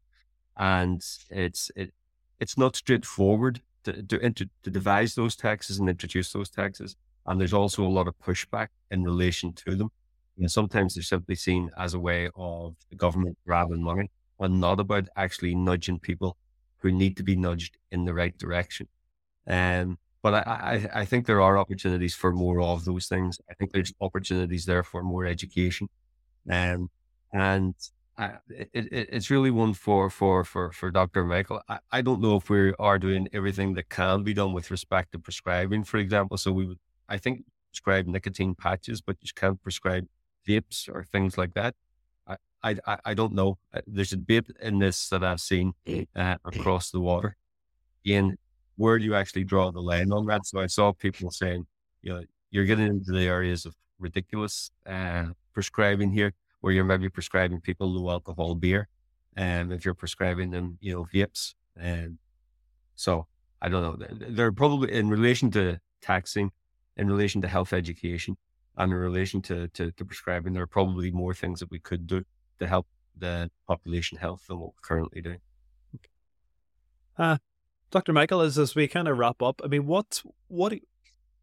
[0.56, 1.92] And it's, it,
[2.40, 6.96] it's not straightforward to, to, to devise those taxes and introduce those taxes.
[7.26, 9.90] And there's also a lot of pushback in relation to them.
[10.38, 14.10] And sometimes they're simply seen as a way of the government grabbing money
[14.40, 16.36] and not about actually nudging people
[16.78, 18.88] who need to be nudged in the right direction.
[19.46, 23.38] Um, but I, I, I think there are opportunities for more of those things.
[23.50, 25.88] I think there's opportunities there for more education.
[26.50, 26.90] Um,
[27.32, 27.74] and
[28.16, 31.24] I, it, it, it's really one for, for, for, for Dr.
[31.24, 31.60] Michael.
[31.68, 35.12] I, I don't know if we are doing everything that can be done with respect
[35.12, 36.36] to prescribing, for example.
[36.38, 36.78] So we would
[37.08, 40.06] I think, prescribe nicotine patches, but you can't prescribe
[40.46, 41.74] vapes or things like that.
[42.64, 43.58] I, I, I don't know.
[43.74, 45.74] Uh, there's a bit in this that I've seen
[46.16, 47.36] uh, across the water.
[48.04, 48.36] In
[48.76, 50.46] where do you actually draw the line on that?
[50.46, 51.66] So I saw people saying,
[52.02, 57.08] you know, you're getting into the areas of ridiculous uh, prescribing here, where you're maybe
[57.08, 58.88] prescribing people low alcohol beer,
[59.36, 61.54] and if you're prescribing them, you know, vapes.
[61.76, 62.18] And
[62.94, 63.26] so
[63.60, 64.06] I don't know.
[64.30, 66.50] They're probably in relation to taxing
[66.96, 68.36] in relation to health education
[68.76, 72.06] and in relation to, to, to prescribing, there are probably more things that we could
[72.06, 72.24] do.
[72.58, 75.36] to help the population health than what we're currently do.
[77.16, 77.38] Uh,
[77.90, 78.12] Dr.
[78.12, 80.74] Michael, as as we kind of wrap up, I mean, what what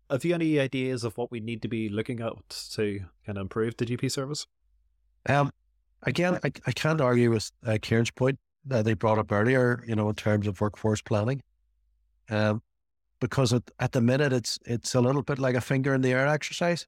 [0.09, 2.33] have you any ideas of what we need to be looking at
[2.73, 4.47] to kind of improve the GP service?
[5.27, 5.51] Um,
[6.03, 9.83] again, I, I can't argue with uh, Ciaran's point that they brought up earlier.
[9.87, 11.41] You know, in terms of workforce planning,
[12.29, 12.61] um,
[13.21, 16.11] because at, at the minute it's it's a little bit like a finger in the
[16.11, 16.85] air exercise.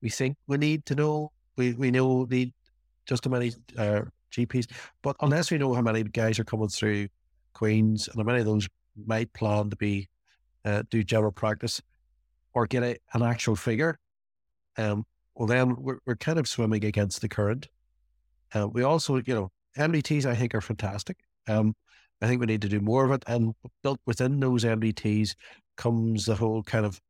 [0.00, 2.52] We think we need to know we we know need
[3.06, 4.70] just how many uh, GPs,
[5.02, 7.08] but unless we know how many guys are coming through
[7.54, 8.68] Queens and how many of those
[9.06, 10.08] might plan to be
[10.64, 11.82] uh, do general practice
[12.52, 13.98] or get a, an actual figure,
[14.76, 15.04] um,
[15.34, 17.68] well then we're, we're kind of swimming against the current.
[18.54, 21.16] Uh, we also, you know, MDTs I think are fantastic.
[21.48, 21.74] Um,
[22.22, 25.34] I think we need to do more of it, and built within those MDTs
[25.76, 27.00] comes the whole kind of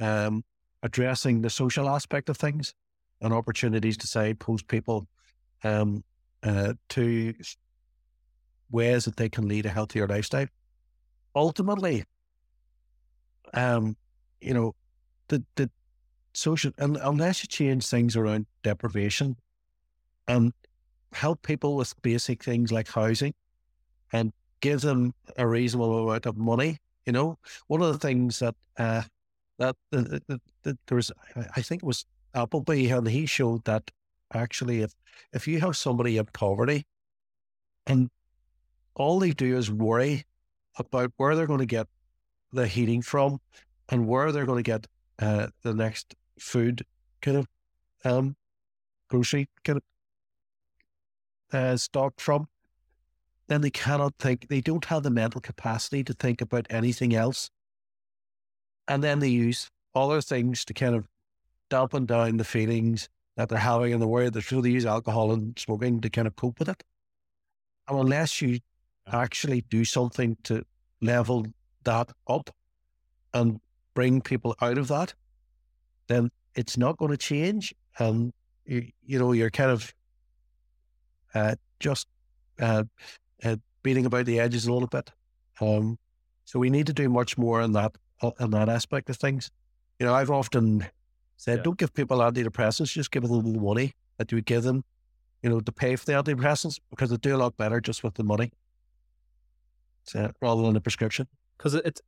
[0.00, 0.44] um,
[0.82, 2.74] addressing the social aspect of things
[3.20, 5.06] and opportunities to say post people
[5.64, 6.04] um,
[6.42, 7.34] uh, to
[8.70, 10.46] ways that they can lead a healthier lifestyle.
[11.34, 12.04] Ultimately,
[13.54, 13.96] um,
[14.40, 14.74] you know,
[15.28, 15.70] the the
[16.32, 19.36] social and unless you change things around deprivation
[20.28, 20.52] and
[21.12, 23.34] help people with basic things like housing
[24.12, 26.78] and give them a reasonable amount of money.
[27.06, 29.02] You know, one of the things that uh,
[29.58, 31.12] that, there was,
[31.56, 32.04] I think it was
[32.34, 33.90] Appleby, and he showed that
[34.32, 34.94] actually, if
[35.32, 36.86] if you have somebody in poverty,
[37.86, 38.10] and
[38.94, 40.24] all they do is worry
[40.76, 41.88] about where they're going to get
[42.52, 43.40] the heating from,
[43.88, 44.86] and where they're going to get
[45.18, 46.84] uh, the next food
[47.20, 47.46] kind of
[48.04, 48.36] um,
[49.08, 52.46] grocery kind of uh, stock from,
[53.50, 57.50] then they cannot think, they don't have the mental capacity to think about anything else.
[58.86, 61.08] And then they use other things to kind of
[61.68, 64.34] dampen down the feelings that they're having in the world.
[64.34, 66.84] They're so they use alcohol and smoking to kind of cope with it.
[67.88, 68.60] And unless you
[69.12, 70.64] actually do something to
[71.00, 71.44] level
[71.82, 72.50] that up
[73.34, 73.60] and
[73.94, 75.12] bring people out of that,
[76.06, 77.74] then it's not going to change.
[77.98, 78.32] And
[78.64, 79.92] you, you know, you're kind of
[81.34, 82.06] uh, just
[82.60, 82.84] uh,
[83.44, 85.10] uh, beating about the edges a little bit.
[85.60, 85.98] Um,
[86.44, 87.96] so we need to do much more in that
[88.38, 89.50] in that aspect of things.
[89.98, 90.86] You know, I've often
[91.36, 91.62] said, yeah.
[91.62, 94.84] don't give people antidepressants, just give them the money that you give them,
[95.42, 98.14] you know, to pay for the antidepressants because they do a lot better just with
[98.14, 98.52] the money,
[100.04, 101.28] so, rather than the prescription.
[101.56, 102.02] Because it's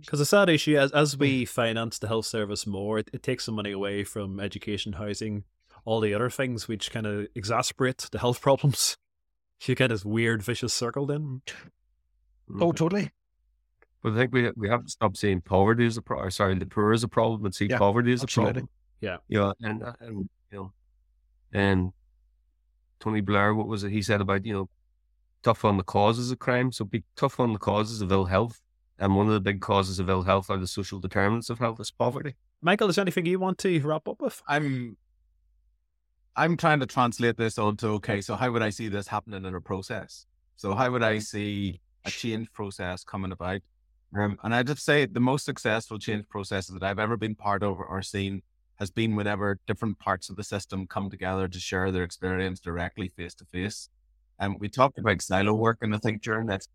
[0.00, 3.46] because the sad issue as as we finance the health service more, it, it takes
[3.46, 5.44] some money away from education, housing,
[5.84, 8.96] all the other things, which kind of exacerbate the health problems.
[9.66, 11.42] You get this weird vicious circle then.
[12.48, 12.70] Oh, mm-hmm.
[12.70, 13.10] totally.
[14.02, 16.30] But I think we we have to stop saying poverty as a problem.
[16.30, 18.50] Sorry, the poor is a problem, and see yeah, poverty is absolutely.
[18.50, 18.68] a problem.
[19.00, 20.72] Yeah, yeah, and, uh, and you know,
[21.52, 21.92] and
[22.98, 24.68] Tony Blair, what was it he said about you know,
[25.42, 26.72] tough on the causes of crime.
[26.72, 28.62] So be tough on the causes of ill health,
[28.98, 31.80] and one of the big causes of ill health are the social determinants of health
[31.80, 32.36] is poverty.
[32.62, 34.42] Michael, is there anything you want to wrap up with?
[34.46, 34.96] I'm
[36.40, 39.54] I'm trying to translate this onto okay, so how would I see this happening in
[39.54, 40.24] a process?
[40.56, 43.60] So how would I see a change process coming about?
[44.16, 47.62] Um, and I'd just say the most successful change processes that I've ever been part
[47.62, 48.40] of or seen
[48.78, 53.08] has been whenever different parts of the system come together to share their experience directly
[53.08, 53.90] face to face.
[54.38, 56.66] And we talked about silo work, and I think during that,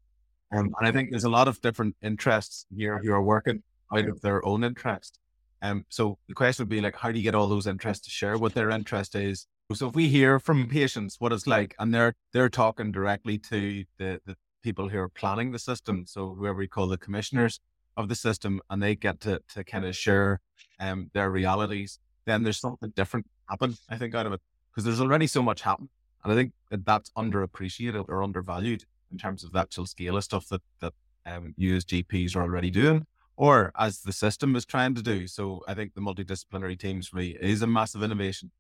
[0.51, 4.07] um, and I think there's a lot of different interests here who are working out
[4.07, 5.17] of their own interest.
[5.63, 8.11] Um, so the question would be like, how do you get all those interests to
[8.11, 9.47] share what their interest is?
[9.73, 13.83] So if we hear from patients what it's like, and they're they're talking directly to
[13.97, 17.59] the, the people who are planning the system, so whoever we call the commissioners
[17.97, 20.39] of the system, and they get to to kind of share
[20.79, 23.75] um, their realities, then there's something different happen.
[23.89, 25.89] I think out of it because there's already so much happen,
[26.23, 30.23] and I think that that's underappreciated or undervalued in terms of the actual scale of
[30.23, 30.93] stuff that that
[31.25, 35.25] um, you as GPs are already doing, or as the system is trying to do.
[35.25, 38.51] So I think the multidisciplinary teams really is a massive innovation.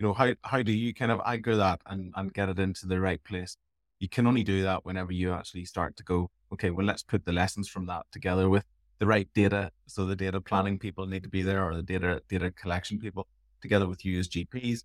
[0.00, 2.86] You know, how how do you kind of anchor that and and get it into
[2.86, 3.56] the right place?
[4.00, 7.24] you can only do that whenever you actually start to go, okay, well, let's put
[7.26, 8.64] the lessons from that together with
[8.98, 9.70] the right data.
[9.86, 13.28] So the data planning people need to be there or the data, data collection people
[13.60, 14.84] together with you as GPs,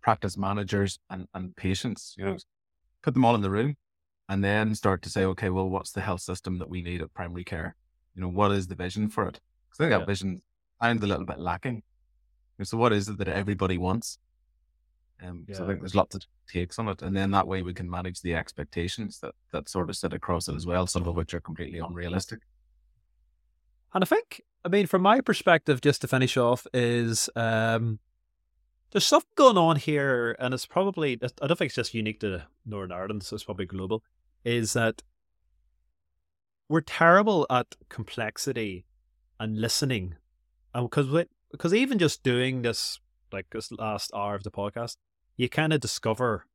[0.00, 2.36] practice managers and, and patients, you know,
[3.02, 3.76] put them all in the room
[4.30, 7.12] and then start to say, okay, well, what's the health system that we need at
[7.12, 7.76] primary care?
[8.14, 9.38] You know, what is the vision for it?
[9.68, 9.98] Because I think yeah.
[9.98, 10.40] that vision
[10.82, 11.82] sounds a little bit lacking.
[12.64, 14.18] So what is it that everybody wants?
[15.22, 15.56] Um, yeah.
[15.56, 17.90] So I think there's lots of takes on it, and then that way we can
[17.90, 20.86] manage the expectations that that sort of sit across it as well.
[20.86, 22.40] Some of which are completely unrealistic.
[23.94, 27.98] And I think, I mean, from my perspective, just to finish off, is um,
[28.92, 32.46] there's stuff going on here, and it's probably I don't think it's just unique to
[32.64, 33.22] Northern Ireland.
[33.22, 34.02] So it's probably global.
[34.44, 35.02] Is that
[36.68, 38.84] we're terrible at complexity
[39.40, 40.14] and listening,
[40.74, 41.08] and because
[41.50, 43.00] because even just doing this
[43.32, 44.96] like this last hour of the podcast,
[45.36, 46.46] you kind of discover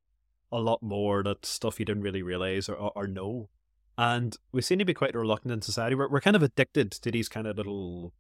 [0.52, 3.50] a lot more that stuff you didn't really realize or, or, or know.
[3.98, 5.96] And we seem to be quite reluctant in society.
[5.96, 8.14] We're, we're kind of addicted to these kind of little,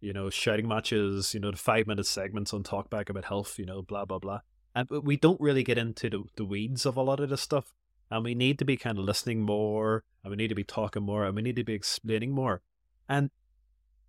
[0.00, 3.66] you know, shouting matches, you know, the five minute segments on talkback about health, you
[3.66, 4.40] know, blah, blah, blah.
[4.74, 7.72] And we don't really get into the, the weeds of a lot of this stuff.
[8.10, 11.02] And we need to be kind of listening more, and we need to be talking
[11.02, 12.60] more, and we need to be explaining more.
[13.08, 13.30] And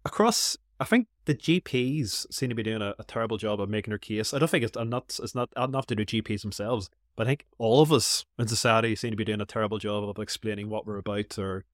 [0.04, 3.92] across I think the GPs seem to be doing a, a, terrible job of making
[3.92, 4.34] their case.
[4.34, 7.30] I don't think it's I'm not it's not enough to do GPs themselves, but I
[7.30, 10.70] think all of us in society seem to be doing a terrible job of explaining
[10.70, 11.66] what we're about or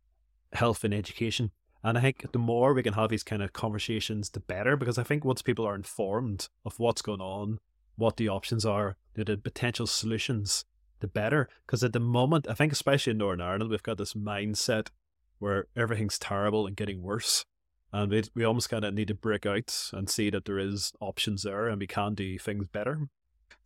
[0.54, 1.52] health and education.
[1.84, 4.76] And I think the more we can have these kind of conversations, the better.
[4.76, 7.60] Because I think once people are informed of what's going on,
[7.96, 10.66] what the options are, the potential solutions,
[11.00, 11.48] the better.
[11.66, 14.90] Because at the moment, I think especially in Northern Ireland, we've got this mindset
[15.38, 17.46] where everything's terrible and getting worse
[17.92, 20.94] and we we almost kind of need to break out and see that there is
[21.00, 23.08] options there and we can do things better.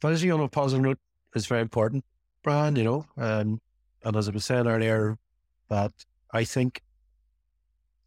[0.02, 1.00] Finishing on a positive note
[1.36, 2.04] is very important,
[2.44, 2.76] Brian.
[2.76, 3.60] You know, and
[4.04, 5.18] and as I was saying earlier,
[5.70, 5.92] that
[6.32, 6.82] I think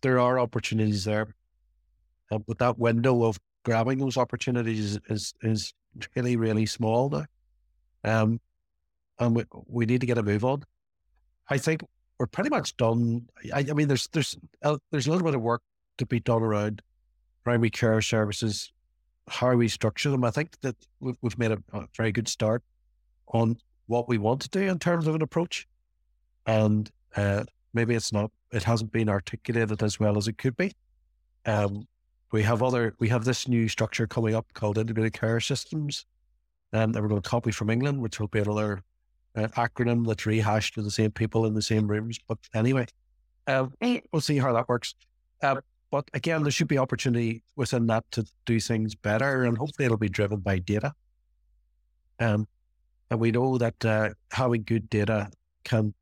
[0.01, 1.35] there are opportunities there,
[2.31, 5.75] uh, but that window of grabbing those opportunities is is
[6.15, 7.27] really really small now.
[8.05, 8.41] Um,
[9.19, 10.65] and we we need to get a move on.
[11.49, 11.83] I think
[12.19, 13.29] we're pretty much done.
[13.53, 15.63] I, I mean, there's there's uh, there's a little bit of work
[15.99, 16.83] to be done around
[17.45, 18.73] primary care services,
[19.29, 20.25] how we structure them.
[20.25, 22.63] I think that we've, we've made a, a, very good start
[23.29, 23.57] on
[23.87, 25.67] what we want to do in terms of an approach.
[26.47, 30.73] And uh, maybe it's not, it hasn't been articulated as well as it could be.
[31.45, 31.87] Um,
[32.33, 36.05] we have other, we have this new structure coming up called integrated care systems.
[36.73, 38.83] And we're going to copy from England, which will be another
[39.37, 42.19] uh, acronym that's rehashed to the same people in the same rooms.
[42.27, 42.87] But anyway,
[43.47, 44.95] um, we'll see how that works.
[45.43, 45.61] Uh,
[45.97, 49.97] but again, there should be opportunity within that to do things better, and hopefully it'll
[49.97, 50.93] be driven by data.
[52.21, 52.47] Um,
[53.11, 55.31] and we know that uh, having good data
[55.65, 55.95] can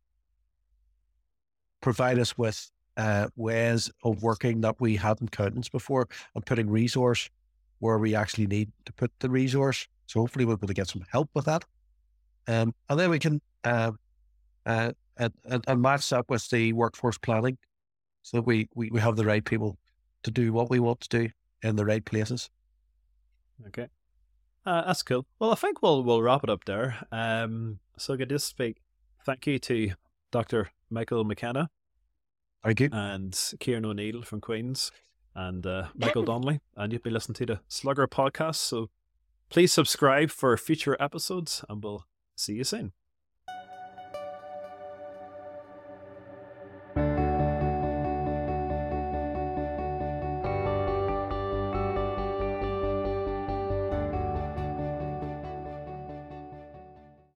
[1.81, 7.31] provide us with uh, ways of working that we hadn't counted before and putting resource
[7.79, 9.87] where we actually need to put the resource.
[10.07, 11.65] So hopefully we'll be able to get some help with that.
[12.49, 13.93] Um, and then we can uh,
[14.67, 15.33] uh, and,
[15.69, 17.59] and match that with the workforce planning
[18.23, 19.79] so that we, we, we have the right people
[20.25, 21.29] to do what we want to do
[21.63, 22.51] in the right places.
[23.69, 23.89] Okay.
[24.67, 25.27] Uh, that's cool.
[25.39, 26.97] Well, I think we'll we'll wrap it up there.
[27.13, 28.81] Um, so good to speak.
[29.25, 29.93] Thank you to
[30.31, 30.71] Dr.
[30.91, 31.71] Michael McKenna.
[32.65, 32.89] Thank you.
[32.93, 34.91] And Ciaran O'Neill from Queens
[35.35, 36.61] and uh, Michael Donnelly.
[36.77, 38.57] And you've been listening to the Slugger podcast.
[38.57, 38.89] So
[39.51, 42.07] please subscribe for future episodes and we'll
[42.37, 42.93] see you soon.